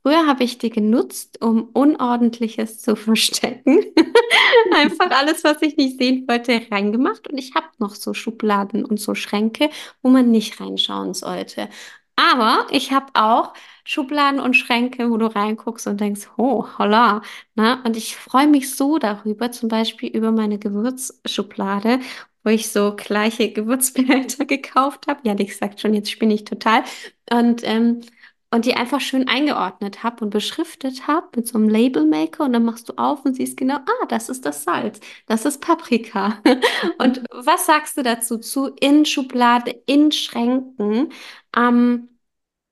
Früher 0.07 0.25
habe 0.25 0.45
ich 0.45 0.57
die 0.57 0.69
genutzt, 0.69 1.41
um 1.41 1.67
Unordentliches 1.73 2.79
zu 2.79 2.95
verstecken. 2.95 3.83
Einfach 4.73 5.11
alles, 5.11 5.43
was 5.43 5.61
ich 5.61 5.75
nicht 5.75 5.97
sehen 5.97 6.23
wollte, 6.29 6.61
reingemacht. 6.71 7.29
Und 7.29 7.37
ich 7.37 7.55
habe 7.55 7.67
noch 7.77 7.93
so 7.93 8.13
Schubladen 8.13 8.85
und 8.85 9.01
so 9.01 9.15
Schränke, 9.15 9.69
wo 10.01 10.09
man 10.09 10.31
nicht 10.31 10.61
reinschauen 10.61 11.13
sollte. 11.13 11.67
Aber 12.15 12.67
ich 12.71 12.93
habe 12.93 13.07
auch 13.15 13.51
Schubladen 13.83 14.39
und 14.39 14.53
Schränke, 14.53 15.11
wo 15.11 15.17
du 15.17 15.25
reinguckst 15.25 15.87
und 15.87 15.99
denkst, 15.99 16.29
oh, 16.37 16.65
holla. 16.77 17.21
Ne? 17.55 17.81
Und 17.83 17.97
ich 17.97 18.15
freue 18.15 18.47
mich 18.47 18.73
so 18.73 18.99
darüber, 18.99 19.51
zum 19.51 19.67
Beispiel 19.67 20.07
über 20.15 20.31
meine 20.31 20.57
Gewürzschublade, 20.57 21.99
wo 22.45 22.49
ich 22.49 22.69
so 22.69 22.95
gleiche 22.95 23.51
Gewürzbehälter 23.51 24.45
gekauft 24.45 25.07
habe. 25.07 25.19
Ja, 25.23 25.33
die 25.33 25.49
sagt 25.49 25.81
schon, 25.81 25.93
jetzt 25.93 26.11
spinne 26.11 26.33
ich 26.33 26.45
total. 26.45 26.85
Und, 27.29 27.61
ähm, 27.65 28.03
und 28.51 28.65
die 28.65 28.75
einfach 28.75 29.01
schön 29.01 29.27
eingeordnet 29.27 30.03
habe 30.03 30.23
und 30.25 30.29
beschriftet 30.31 31.07
habe 31.07 31.27
mit 31.35 31.47
so 31.47 31.57
einem 31.57 31.69
Labelmaker. 31.69 32.45
Und 32.45 32.53
dann 32.53 32.63
machst 32.65 32.89
du 32.89 32.93
auf 32.97 33.25
und 33.25 33.35
siehst 33.35 33.57
genau, 33.57 33.75
ah, 33.77 34.05
das 34.07 34.29
ist 34.29 34.45
das 34.45 34.63
Salz, 34.63 34.99
das 35.27 35.45
ist 35.45 35.61
Paprika. 35.61 36.41
Und 36.99 37.23
was 37.31 37.65
sagst 37.65 37.97
du 37.97 38.03
dazu 38.03 38.37
zu 38.37 38.67
in 38.79 39.05
Schublade, 39.05 39.71
in 39.85 40.11
Schränken? 40.11 41.11
Ähm, 41.55 42.09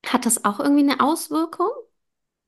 hat 0.05 0.25
das 0.25 0.45
auch 0.45 0.59
irgendwie 0.59 0.89
eine 0.89 1.01
Auswirkung? 1.01 1.69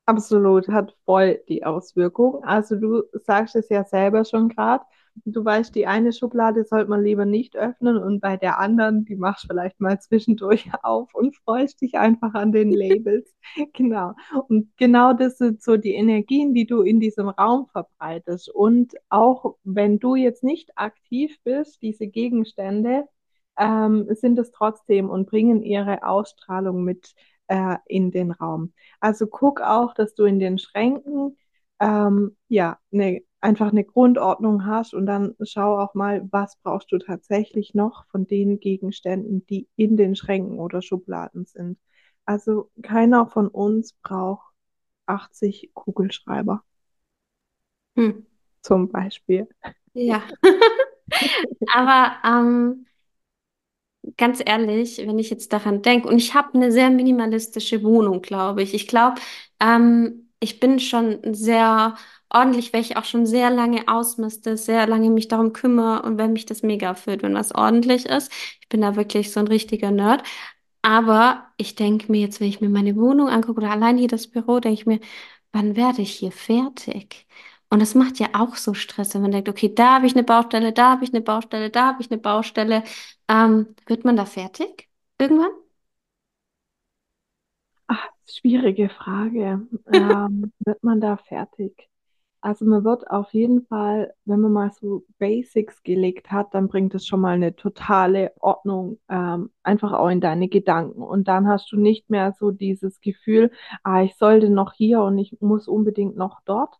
Absolut, 0.06 0.70
hat 0.70 0.96
voll 1.06 1.44
die 1.50 1.66
Auswirkung. 1.66 2.44
Also 2.44 2.76
du 2.78 3.04
sagst 3.13 3.56
es 3.56 3.68
ja 3.70 3.84
selber 3.84 4.24
schon 4.24 4.48
gerade. 4.50 4.86
Du 5.25 5.43
weißt, 5.43 5.73
die 5.75 5.88
eine 5.88 6.13
Schublade 6.13 6.63
sollte 6.63 6.89
man 6.89 7.03
lieber 7.03 7.25
nicht 7.25 7.56
öffnen 7.56 7.97
und 7.97 8.21
bei 8.21 8.38
der 8.38 8.60
anderen, 8.60 9.06
die 9.06 9.15
machst 9.15 9.43
du 9.43 9.47
vielleicht 9.49 9.80
mal 9.80 9.99
zwischendurch 9.99 10.69
auf 10.84 11.13
und 11.15 11.36
freust 11.38 11.82
dich 11.82 11.95
einfach 11.95 12.34
an 12.34 12.51
den 12.51 12.71
Labels. 12.71 13.34
Genau. 13.73 14.13
Und 14.47 14.75
genau 14.77 15.13
das 15.13 15.38
sind 15.38 15.62
so 15.63 15.77
die 15.77 15.93
Energien, 15.93 16.53
die 16.53 16.65
du 16.67 16.82
in 16.82 16.99
diesem 16.99 17.30
Raum 17.30 17.67
verbreitest. 17.67 18.49
Und 18.49 18.95
auch 19.10 19.56
wenn 19.63 19.99
du 19.99 20.15
jetzt 20.15 20.43
nicht 20.43 20.77
aktiv 20.77 21.38
bist, 21.43 21.82
diese 21.82 22.08
Gegenstände, 22.08 23.06
ähm, 23.58 24.08
sind 24.12 24.38
es 24.39 24.51
trotzdem 24.51 25.10
und 25.10 25.30
bringen 25.30 25.63
ihre 25.63 26.03
Ausstrahlung 26.03 26.84
mit 26.84 27.13
äh, 27.47 27.77
in 27.88 28.12
den 28.12 28.32
Raum. 28.32 28.73
Also 28.99 29.27
guck 29.27 29.62
auch, 29.62 29.93
dass 29.93 30.13
du 30.15 30.25
in 30.25 30.39
den 30.39 30.58
Schränken 30.60 31.38
ähm, 31.80 32.36
ja 32.47 32.77
ne, 32.91 33.23
einfach 33.41 33.71
eine 33.71 33.84
Grundordnung 33.84 34.65
hast 34.65 34.93
und 34.93 35.06
dann 35.06 35.36
schau 35.43 35.80
auch 35.80 35.93
mal, 35.93 36.28
was 36.32 36.58
brauchst 36.63 36.91
du 36.91 36.97
tatsächlich 37.00 37.73
noch 37.76 38.06
von 38.08 38.28
den 38.28 38.60
Gegenständen, 38.60 39.45
die 39.47 39.67
in 39.76 39.97
den 39.97 40.15
Schränken 40.15 40.60
oder 40.60 40.82
Schubladen 40.82 41.45
sind. 41.45 41.78
Also 42.26 42.69
keiner 42.82 43.28
von 43.28 43.47
uns 43.47 43.93
braucht 43.93 44.54
80 45.06 45.71
Kugelschreiber 45.73 46.63
Hm. 47.95 48.26
zum 48.62 48.89
Beispiel. 48.89 49.47
Ja. 49.93 50.21
Aber 51.73 52.17
ähm, 52.26 52.86
ganz 54.17 54.41
ehrlich, 54.45 54.97
wenn 55.00 55.19
ich 55.19 55.30
jetzt 55.30 55.54
daran 55.54 55.82
denke, 55.82 56.08
und 56.08 56.17
ich 56.17 56.34
habe 56.34 56.54
eine 56.56 56.71
sehr 56.71 56.89
minimalistische 56.89 57.84
Wohnung, 57.84 58.21
glaube 58.21 58.62
ich. 58.63 58.73
Ich 58.73 58.88
glaube, 58.88 59.19
ähm, 59.60 60.27
ich 60.39 60.60
bin 60.60 60.80
schon 60.80 61.19
sehr 61.34 61.95
ordentlich, 62.30 62.73
weil 62.73 62.82
ich 62.82 62.97
auch 62.97 63.06
schon 63.06 63.26
sehr 63.26 63.50
lange 63.50 63.88
ausmiste, 63.88 64.58
sehr 64.58 64.88
lange 64.88 65.10
mich 65.10 65.28
darum 65.28 65.54
kümmere 65.54 66.02
und 66.04 66.17
wenn 66.17 66.34
mich 66.34 66.45
das 66.45 66.63
mega 66.63 66.88
erfüllt, 66.88 67.23
wenn 67.23 67.34
was 67.36 67.54
ordentlich 67.56 68.06
ist. 68.06 68.32
Ich 68.62 68.69
bin 68.69 68.82
da 68.82 68.95
wirklich 68.95 69.32
so 69.32 69.39
ein 69.39 69.47
richtiger 69.47 69.91
Nerd. 69.91 70.23
Aber 70.82 71.52
ich 71.58 71.76
denke 71.76 72.12
mir 72.12 72.21
jetzt, 72.21 72.39
wenn 72.39 72.47
ich 72.50 72.62
mir 72.62 72.69
meine 72.69 72.95
Wohnung 72.95 73.30
angucke 73.30 73.60
oder 73.62 73.71
allein 73.71 73.97
hier 73.97 74.08
das 74.08 74.28
Büro, 74.28 74.60
denke 74.60 74.80
ich 74.82 74.86
mir, 74.86 75.00
wann 75.52 75.76
werde 75.76 76.02
ich 76.02 76.12
hier 76.13 76.32
fertig? 76.32 77.28
Und 77.69 77.82
das 77.82 77.95
macht 77.95 78.19
ja 78.19 78.30
auch 78.34 78.56
so 78.56 78.73
Stress, 78.73 79.13
wenn 79.13 79.21
man 79.23 79.32
denkt, 79.32 79.50
okay, 79.50 79.73
da 79.73 79.95
habe 79.95 80.08
ich 80.08 80.13
eine 80.15 80.23
Baustelle, 80.23 80.71
da 80.73 80.91
habe 80.91 81.04
ich 81.04 81.12
eine 81.13 81.21
Baustelle, 81.21 81.69
da 81.69 81.88
habe 81.88 82.02
ich 82.02 82.10
eine 82.12 82.19
Baustelle. 82.21 82.84
Ähm, 83.28 83.76
wird 83.88 84.06
man 84.06 84.15
da 84.15 84.26
fertig 84.26 84.88
irgendwann? 85.19 85.52
Schwierige 88.30 88.90
Frage. 88.90 89.68
Ähm, 89.92 90.52
wird 90.60 90.84
man 90.84 91.00
da 91.02 91.18
fertig? 91.18 91.90
Also 92.42 92.66
man 92.66 92.84
wird 92.84 93.10
auf 93.10 93.34
jeden 93.34 93.66
Fall, 93.66 94.13
wenn 94.26 94.42
man 94.42 94.52
mal 94.54 94.72
so 94.72 95.06
Basics 95.18 95.82
gelegt 95.84 96.32
hat, 96.32 96.54
dann 96.54 96.68
bringt 96.68 96.94
es 96.94 97.06
schon 97.08 97.20
mal 97.22 97.36
eine 97.36 97.56
totale 97.56 98.32
Ordnung, 98.40 99.00
ähm, 99.10 99.50
einfach 99.63 99.94
auch 99.94 100.10
in 100.10 100.22
deine 100.22 100.48
Gedanken. 100.48 101.02
Und 101.02 101.28
dann 101.28 101.48
hast 101.48 101.72
du 101.72 101.78
nicht 101.78 102.10
mehr 102.10 102.34
so 102.40 102.52
dieses 102.52 103.02
Gefühl, 103.02 103.52
ah, 103.84 104.04
ich 104.04 104.16
sollte 104.16 104.50
noch 104.50 104.74
hier 104.74 105.02
und 105.02 105.18
ich 105.18 105.38
muss 105.42 105.68
unbedingt 105.68 106.16
noch 106.16 106.42
dort, 106.46 106.76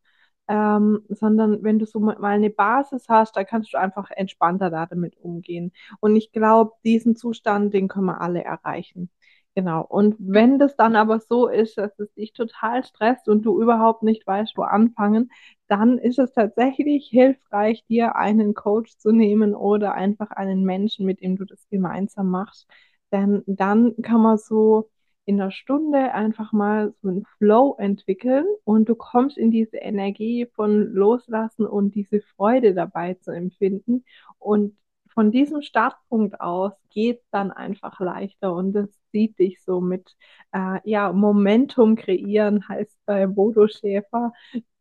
ähm, 0.48 1.02
sondern 1.10 1.64
wenn 1.64 1.80
du 1.80 1.86
so 1.86 2.00
mal 2.00 2.18
eine 2.24 2.50
Basis 2.50 3.10
hast, 3.10 3.36
da 3.36 3.44
kannst 3.44 3.74
du 3.74 3.78
einfach 3.78 4.12
entspannter 4.12 4.70
da 4.70 4.86
damit 4.86 5.18
umgehen. 5.18 5.74
Und 6.00 6.16
ich 6.16 6.32
glaube, 6.32 6.74
diesen 6.86 7.16
Zustand, 7.16 7.74
den 7.74 7.88
können 7.88 8.06
wir 8.06 8.22
alle 8.22 8.44
erreichen. 8.44 9.10
Genau. 9.58 9.82
Und 9.89 10.15
wenn 10.20 10.60
das 10.60 10.76
dann 10.76 10.96
aber 10.96 11.20
so 11.20 11.48
ist, 11.48 11.80
dass 11.80 11.98
es 11.98 12.13
dich 12.13 12.32
total 12.32 12.84
stresst 12.84 13.28
und 13.28 13.41
du 13.41 13.60
überhaupt 13.60 14.04
nicht 14.04 14.26
weißt, 14.28 14.56
wo 14.56 14.62
anfangen, 14.62 15.32
dann 15.67 15.98
ist 15.98 16.20
es 16.20 16.32
tatsächlich 16.32 17.08
hilfreich, 17.08 17.84
dir 17.88 18.15
einen 18.15 18.54
Coach 18.54 18.96
zu 19.00 19.12
nehmen 19.12 19.56
oder 19.56 19.96
einfach 19.96 20.30
einen 20.30 20.63
Menschen, 20.63 21.08
mit 21.08 21.22
dem 21.22 21.38
du 21.38 21.46
das 21.46 21.67
gemeinsam 21.70 22.30
machst. 22.30 22.67
Denn 23.12 23.41
dann 23.48 23.96
kann 24.04 24.22
man 24.22 24.38
so 24.38 24.91
in 25.26 25.41
einer 25.41 25.50
Stunde 25.50 26.13
einfach 26.13 26.52
mal 26.54 26.93
so 27.02 27.10
einen 27.10 27.26
Flow 27.39 27.76
entwickeln 27.80 28.46
und 28.63 28.88
du 28.88 28.93
kommst 28.96 29.39
in 29.39 29.50
diese 29.50 29.78
Energie 29.78 30.46
von 30.54 30.93
Loslassen 30.93 31.65
und 31.65 31.96
diese 31.96 32.22
Freude 32.22 32.76
dabei 32.76 33.15
zu 33.15 33.32
empfinden. 33.32 34.06
Und 34.38 34.78
von 35.18 35.32
diesem 35.32 35.64
Startpunkt 35.64 36.40
aus 36.42 36.74
geht 36.92 37.24
dann 37.32 37.50
einfach 37.50 38.00
leichter 38.00 38.54
und 38.54 38.74
das 38.74 38.88
sieht 39.12 39.40
dich 39.40 39.64
so 39.64 39.82
mit 39.82 40.16
äh, 40.52 40.80
ja, 40.84 41.12
Momentum 41.12 41.96
kreieren, 41.96 42.64
heißt 42.70 43.00
bei 43.08 43.26
Bodo 43.26 43.68
Schäfer 43.68 44.32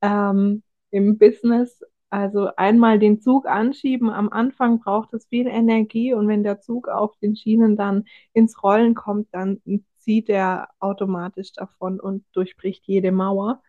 ähm, 0.02 0.62
im 0.90 1.16
Business. 1.16 1.82
Also 2.10 2.50
einmal 2.56 2.98
den 2.98 3.18
Zug 3.22 3.46
anschieben. 3.46 4.10
Am 4.10 4.28
Anfang 4.28 4.80
braucht 4.80 5.14
es 5.14 5.24
viel 5.26 5.46
Energie 5.46 6.12
und 6.12 6.28
wenn 6.28 6.42
der 6.42 6.60
Zug 6.60 6.88
auf 6.88 7.16
den 7.22 7.34
Schienen 7.34 7.74
dann 7.74 8.04
ins 8.34 8.62
Rollen 8.62 8.94
kommt, 8.94 9.28
dann 9.32 9.62
zieht 9.96 10.28
er 10.28 10.68
automatisch 10.80 11.54
davon 11.54 11.98
und 11.98 12.26
durchbricht 12.32 12.84
jede 12.86 13.10
Mauer. 13.10 13.62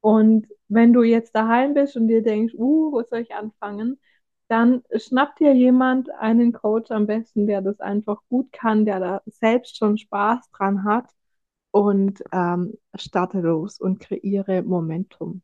Und 0.00 0.46
wenn 0.68 0.94
du 0.94 1.02
jetzt 1.02 1.34
daheim 1.36 1.74
bist 1.74 1.96
und 1.98 2.08
dir 2.08 2.22
denkst, 2.22 2.54
uh, 2.54 2.92
wo 2.92 3.02
soll 3.02 3.20
ich 3.20 3.34
anfangen? 3.34 3.98
Dann 4.54 4.84
schnapp 4.96 5.34
dir 5.36 5.52
jemand 5.52 6.10
einen 6.10 6.52
Coach 6.52 6.92
am 6.92 7.08
besten, 7.08 7.48
der 7.48 7.60
das 7.60 7.80
einfach 7.80 8.22
gut 8.28 8.52
kann, 8.52 8.84
der 8.84 9.00
da 9.00 9.22
selbst 9.26 9.76
schon 9.76 9.98
Spaß 9.98 10.48
dran 10.52 10.84
hat 10.84 11.10
und 11.72 12.22
ähm, 12.32 12.74
starte 12.96 13.40
los 13.40 13.80
und 13.80 13.98
kreiere 13.98 14.62
Momentum. 14.62 15.42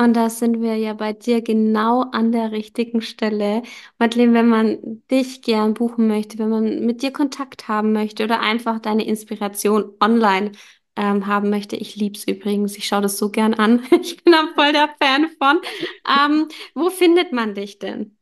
Und 0.00 0.14
da 0.16 0.30
sind 0.30 0.60
wir 0.62 0.76
ja 0.76 0.94
bei 0.94 1.12
dir 1.12 1.42
genau 1.42 2.02
an 2.12 2.30
der 2.30 2.52
richtigen 2.52 3.00
Stelle. 3.02 3.62
Madeleine, 3.98 4.32
wenn 4.34 4.48
man 4.48 5.02
dich 5.10 5.42
gern 5.42 5.74
buchen 5.74 6.06
möchte, 6.06 6.38
wenn 6.38 6.50
man 6.50 6.86
mit 6.86 7.02
dir 7.02 7.12
Kontakt 7.12 7.66
haben 7.66 7.92
möchte 7.92 8.22
oder 8.24 8.38
einfach 8.40 8.78
deine 8.78 9.04
Inspiration 9.06 9.92
online 10.00 10.52
ähm, 10.98 11.26
haben 11.26 11.50
möchte, 11.50 11.76
ich 11.76 11.96
lieb's 11.96 12.24
übrigens, 12.24 12.76
ich 12.76 12.86
schaue 12.88 13.02
das 13.02 13.18
so 13.18 13.30
gern 13.30 13.54
an. 13.54 13.82
Ich 14.02 14.22
bin 14.24 14.32
da 14.34 14.48
voll 14.54 14.72
der 14.72 14.90
Fan 15.00 15.28
von. 15.38 15.60
Ähm, 16.08 16.48
wo 16.74 16.90
findet 16.90 17.32
man 17.32 17.54
dich 17.54 17.78
denn? 17.78 18.16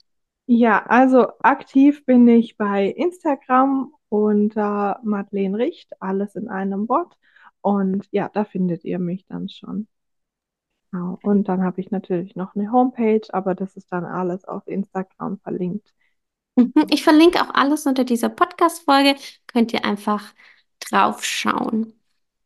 Ja, 0.49 0.85
also 0.87 1.29
aktiv 1.41 2.05
bin 2.05 2.27
ich 2.29 2.57
bei 2.57 2.87
Instagram 2.89 3.93
unter 4.09 5.01
Madeleine 5.05 5.59
Richt, 5.59 6.01
alles 6.03 6.35
in 6.37 6.49
einem 6.49 6.89
Wort. 6.89 7.17
Und 7.61 8.07
ja, 8.13 8.29
da 8.29 8.45
findet 8.45 8.85
ihr 8.85 8.99
mich 8.99 9.27
dann 9.27 9.49
schon. 9.49 9.89
Genau. 10.91 11.19
Und 11.23 11.49
dann 11.49 11.63
habe 11.63 11.81
ich 11.81 11.91
natürlich 11.93 12.35
noch 12.37 12.55
eine 12.57 12.73
Homepage, 12.73 13.23
aber 13.33 13.55
das 13.55 13.77
ist 13.77 13.93
dann 13.93 14.05
alles 14.05 14.45
auf 14.45 14.67
Instagram 14.67 15.39
verlinkt. 15.39 15.95
Mhm, 16.57 16.73
Ich 16.91 17.03
verlinke 17.05 17.41
auch 17.43 17.55
alles 17.55 17.87
unter 17.87 18.05
dieser 18.05 18.29
Podcast-Folge. 18.29 19.17
Könnt 19.47 19.73
ihr 19.73 19.85
einfach 19.85 20.35
draufschauen. 20.81 21.96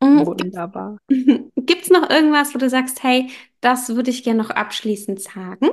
Mhm, 0.02 0.26
Wunderbar. 0.26 0.98
Gibt 1.56 1.82
es 1.84 1.90
noch 1.90 2.08
irgendwas, 2.10 2.54
wo 2.54 2.58
du 2.58 2.68
sagst, 2.70 3.02
hey, 3.02 3.30
das 3.60 3.88
würde 3.94 4.10
ich 4.10 4.24
gerne 4.24 4.42
noch 4.42 4.50
abschließend 4.50 5.20
sagen? 5.20 5.68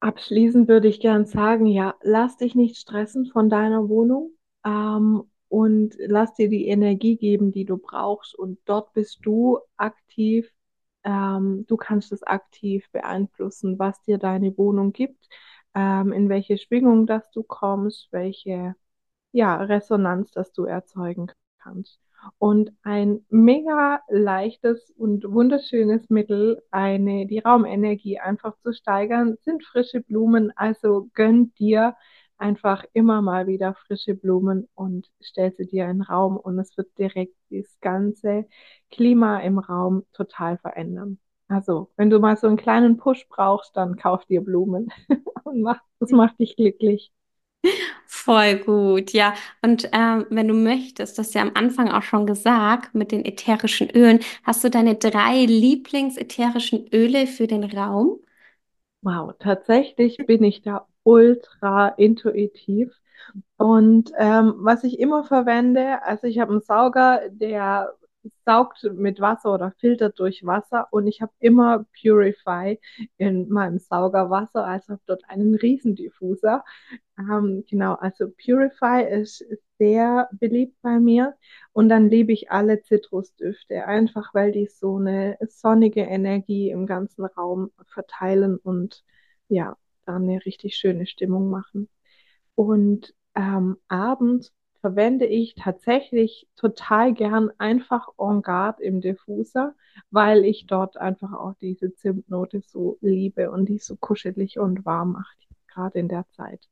Abschließend 0.00 0.68
würde 0.68 0.88
ich 0.88 1.00
gern 1.00 1.26
sagen, 1.26 1.66
ja, 1.66 1.94
lass 2.02 2.36
dich 2.36 2.54
nicht 2.54 2.76
stressen 2.76 3.26
von 3.26 3.48
deiner 3.48 3.88
Wohnung, 3.88 4.32
ähm, 4.64 5.22
und 5.48 5.94
lass 5.98 6.34
dir 6.34 6.48
die 6.48 6.66
Energie 6.66 7.16
geben, 7.16 7.52
die 7.52 7.64
du 7.66 7.76
brauchst. 7.76 8.34
Und 8.34 8.58
dort 8.64 8.92
bist 8.94 9.20
du 9.24 9.58
aktiv. 9.76 10.50
Ähm, 11.04 11.66
du 11.68 11.76
kannst 11.76 12.10
es 12.12 12.22
aktiv 12.22 12.90
beeinflussen, 12.92 13.78
was 13.78 14.00
dir 14.02 14.16
deine 14.18 14.56
Wohnung 14.56 14.92
gibt, 14.92 15.28
ähm, 15.74 16.12
in 16.12 16.28
welche 16.30 16.56
Schwingung, 16.58 17.06
dass 17.06 17.30
du 17.30 17.42
kommst, 17.42 18.08
welche 18.12 18.74
ja, 19.32 19.56
Resonanz, 19.62 20.32
das 20.32 20.52
du 20.52 20.64
erzeugen 20.64 21.30
kannst. 21.60 22.00
Und 22.38 22.72
ein 22.82 23.24
mega 23.30 24.00
leichtes 24.08 24.90
und 24.96 25.24
wunderschönes 25.30 26.08
Mittel, 26.10 26.62
eine, 26.70 27.26
die 27.26 27.40
Raumenergie 27.40 28.18
einfach 28.18 28.56
zu 28.58 28.72
steigern, 28.72 29.36
sind 29.42 29.64
frische 29.64 30.00
Blumen. 30.00 30.52
Also 30.56 31.08
gönn 31.14 31.52
dir 31.54 31.96
einfach 32.38 32.84
immer 32.92 33.22
mal 33.22 33.46
wieder 33.46 33.74
frische 33.74 34.14
Blumen 34.14 34.68
und 34.74 35.08
stell 35.20 35.52
sie 35.52 35.66
dir 35.66 35.84
in 35.84 35.98
den 35.98 36.02
Raum 36.02 36.36
und 36.36 36.58
es 36.58 36.76
wird 36.76 36.96
direkt 36.98 37.36
das 37.50 37.78
ganze 37.80 38.46
Klima 38.90 39.38
im 39.40 39.58
Raum 39.58 40.04
total 40.12 40.58
verändern. 40.58 41.18
Also, 41.48 41.90
wenn 41.96 42.10
du 42.10 42.18
mal 42.18 42.36
so 42.36 42.46
einen 42.48 42.56
kleinen 42.56 42.96
Push 42.96 43.28
brauchst, 43.28 43.76
dann 43.76 43.96
kauf 43.96 44.24
dir 44.26 44.42
Blumen 44.42 44.88
und 45.44 45.62
mach, 45.62 45.80
das 46.00 46.10
macht 46.10 46.38
dich 46.40 46.56
glücklich. 46.56 47.12
Voll 48.06 48.56
gut, 48.58 49.12
ja. 49.12 49.34
Und 49.62 49.88
ähm, 49.92 50.26
wenn 50.30 50.48
du 50.48 50.54
möchtest, 50.54 51.18
das 51.18 51.30
du 51.30 51.38
ja 51.38 51.42
am 51.42 51.52
Anfang 51.54 51.90
auch 51.90 52.02
schon 52.02 52.26
gesagt, 52.26 52.94
mit 52.94 53.10
den 53.12 53.24
ätherischen 53.24 53.90
Ölen, 53.90 54.20
hast 54.44 54.62
du 54.64 54.70
deine 54.70 54.94
drei 54.96 55.44
Lieblingsätherischen 55.46 56.86
Öle 56.92 57.26
für 57.26 57.46
den 57.46 57.64
Raum? 57.64 58.20
Wow, 59.02 59.34
tatsächlich 59.38 60.18
bin 60.18 60.44
ich 60.44 60.62
da 60.62 60.86
ultra 61.04 61.88
intuitiv. 61.90 62.92
Und 63.56 64.12
ähm, 64.18 64.54
was 64.58 64.84
ich 64.84 64.98
immer 65.00 65.24
verwende, 65.24 66.02
also 66.04 66.26
ich 66.26 66.38
habe 66.40 66.52
einen 66.52 66.62
Sauger, 66.62 67.22
der 67.30 67.94
saugt 68.44 68.84
mit 68.94 69.20
Wasser 69.20 69.54
oder 69.54 69.72
filtert 69.78 70.18
durch 70.18 70.44
Wasser 70.44 70.88
und 70.90 71.06
ich 71.06 71.20
habe 71.22 71.32
immer 71.38 71.86
Purify 72.00 72.78
in 73.16 73.48
meinem 73.48 73.78
Saugerwasser, 73.78 74.64
also 74.64 74.92
habe 74.94 75.02
dort 75.06 75.22
einen 75.28 75.54
Riesendiffuser. 75.54 76.64
Ähm, 77.18 77.64
genau, 77.68 77.94
also 77.94 78.28
Purify 78.30 79.02
ist 79.04 79.44
sehr 79.78 80.28
beliebt 80.32 80.76
bei 80.82 80.98
mir 81.00 81.34
und 81.72 81.88
dann 81.88 82.08
liebe 82.10 82.32
ich 82.32 82.50
alle 82.50 82.82
Zitrusdüfte, 82.82 83.86
einfach 83.86 84.34
weil 84.34 84.52
die 84.52 84.66
so 84.66 84.96
eine 84.96 85.36
sonnige 85.48 86.02
Energie 86.02 86.70
im 86.70 86.86
ganzen 86.86 87.24
Raum 87.24 87.70
verteilen 87.92 88.56
und 88.58 89.04
ja, 89.48 89.76
da 90.06 90.16
eine 90.16 90.44
richtig 90.46 90.76
schöne 90.76 91.06
Stimmung 91.06 91.50
machen. 91.50 91.88
Und 92.54 93.14
ähm, 93.34 93.76
abends 93.88 94.52
verwende 94.82 95.26
ich 95.26 95.54
tatsächlich 95.56 96.48
total 96.56 97.14
gern 97.14 97.50
einfach 97.58 98.08
En 98.18 98.42
Garde 98.42 98.82
im 98.84 99.00
Diffuser, 99.00 99.74
weil 100.10 100.44
ich 100.44 100.66
dort 100.68 100.98
einfach 100.98 101.32
auch 101.32 101.54
diese 101.62 101.94
Zimtnote 101.96 102.60
so 102.62 102.98
liebe 103.00 103.50
und 103.50 103.70
die 103.70 103.78
so 103.78 103.96
kuschelig 103.96 104.58
und 104.58 104.84
warm 104.86 105.12
macht, 105.14 105.48
gerade 105.68 106.00
in 106.00 106.08
der 106.08 106.26
Zeit. 106.32 106.68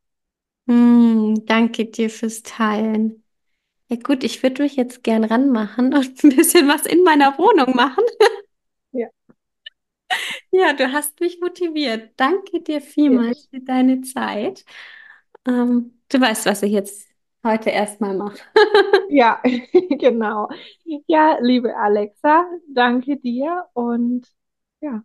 Hm, 0.69 1.45
danke 1.47 1.87
dir 1.87 2.11
fürs 2.11 2.43
Teilen. 2.43 3.25
Ja 3.91 3.97
gut, 3.99 4.25
ich 4.25 4.43
würde 4.43 4.63
mich 4.65 4.77
jetzt 4.77 5.05
gern 5.05 5.25
ranmachen 5.25 5.95
und 5.95 6.25
ein 6.25 6.37
bisschen 6.37 6.69
was 6.69 6.87
in 6.87 7.05
meiner 7.05 7.39
Wohnung 7.39 7.77
machen. 7.77 8.05
Ja. 8.93 9.11
Ja, 10.51 10.73
du 10.73 10.93
hast 10.93 11.21
mich 11.21 11.41
motiviert. 11.41 12.13
Danke 12.17 12.61
dir 12.63 12.81
vielmals 12.81 13.47
für 13.51 13.61
deine 13.61 14.01
Zeit. 14.03 14.65
Ähm, 15.47 16.01
du 16.11 16.21
weißt, 16.21 16.47
was 16.47 16.63
ich 16.63 16.73
jetzt 16.73 17.09
heute 17.45 17.71
erstmal 17.71 18.17
mache. 18.17 18.39
Ja, 19.13 19.41
genau. 19.99 20.49
Ja, 21.09 21.37
liebe 21.41 21.77
Alexa, 21.77 22.47
danke 22.73 23.17
dir 23.17 23.65
und 23.73 24.25
ja, 24.81 25.03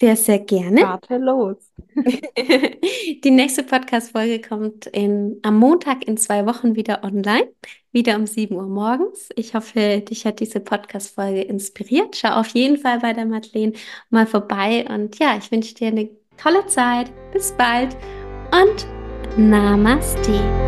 Sehr, 0.00 0.16
sehr 0.16 0.38
gerne. 0.38 0.78
starte 0.78 1.18
los. 1.18 1.56
Die 3.24 3.30
nächste 3.30 3.64
Podcast-Folge 3.64 4.40
kommt 4.40 4.86
in, 4.86 5.38
am 5.42 5.58
Montag 5.58 6.06
in 6.06 6.16
zwei 6.16 6.46
Wochen 6.46 6.74
wieder 6.74 7.04
online, 7.04 7.52
wieder 7.92 8.16
um 8.16 8.26
7 8.26 8.56
Uhr 8.56 8.66
morgens. 8.66 9.28
Ich 9.36 9.54
hoffe, 9.54 10.00
dich 10.00 10.24
hat 10.24 10.40
diese 10.40 10.60
Podcast-Folge 10.60 11.42
inspiriert. 11.42 12.16
Schau 12.16 12.40
auf 12.40 12.48
jeden 12.48 12.78
Fall 12.78 13.00
bei 13.00 13.12
der 13.12 13.26
Madeleine 13.26 13.72
mal 14.08 14.26
vorbei 14.26 14.86
und 14.88 15.18
ja, 15.18 15.36
ich 15.36 15.50
wünsche 15.50 15.74
dir 15.74 15.88
eine 15.88 16.08
tolle 16.38 16.64
Zeit. 16.66 17.12
Bis 17.32 17.52
bald 17.52 17.94
und 18.52 18.86
Namaste. 19.36 20.67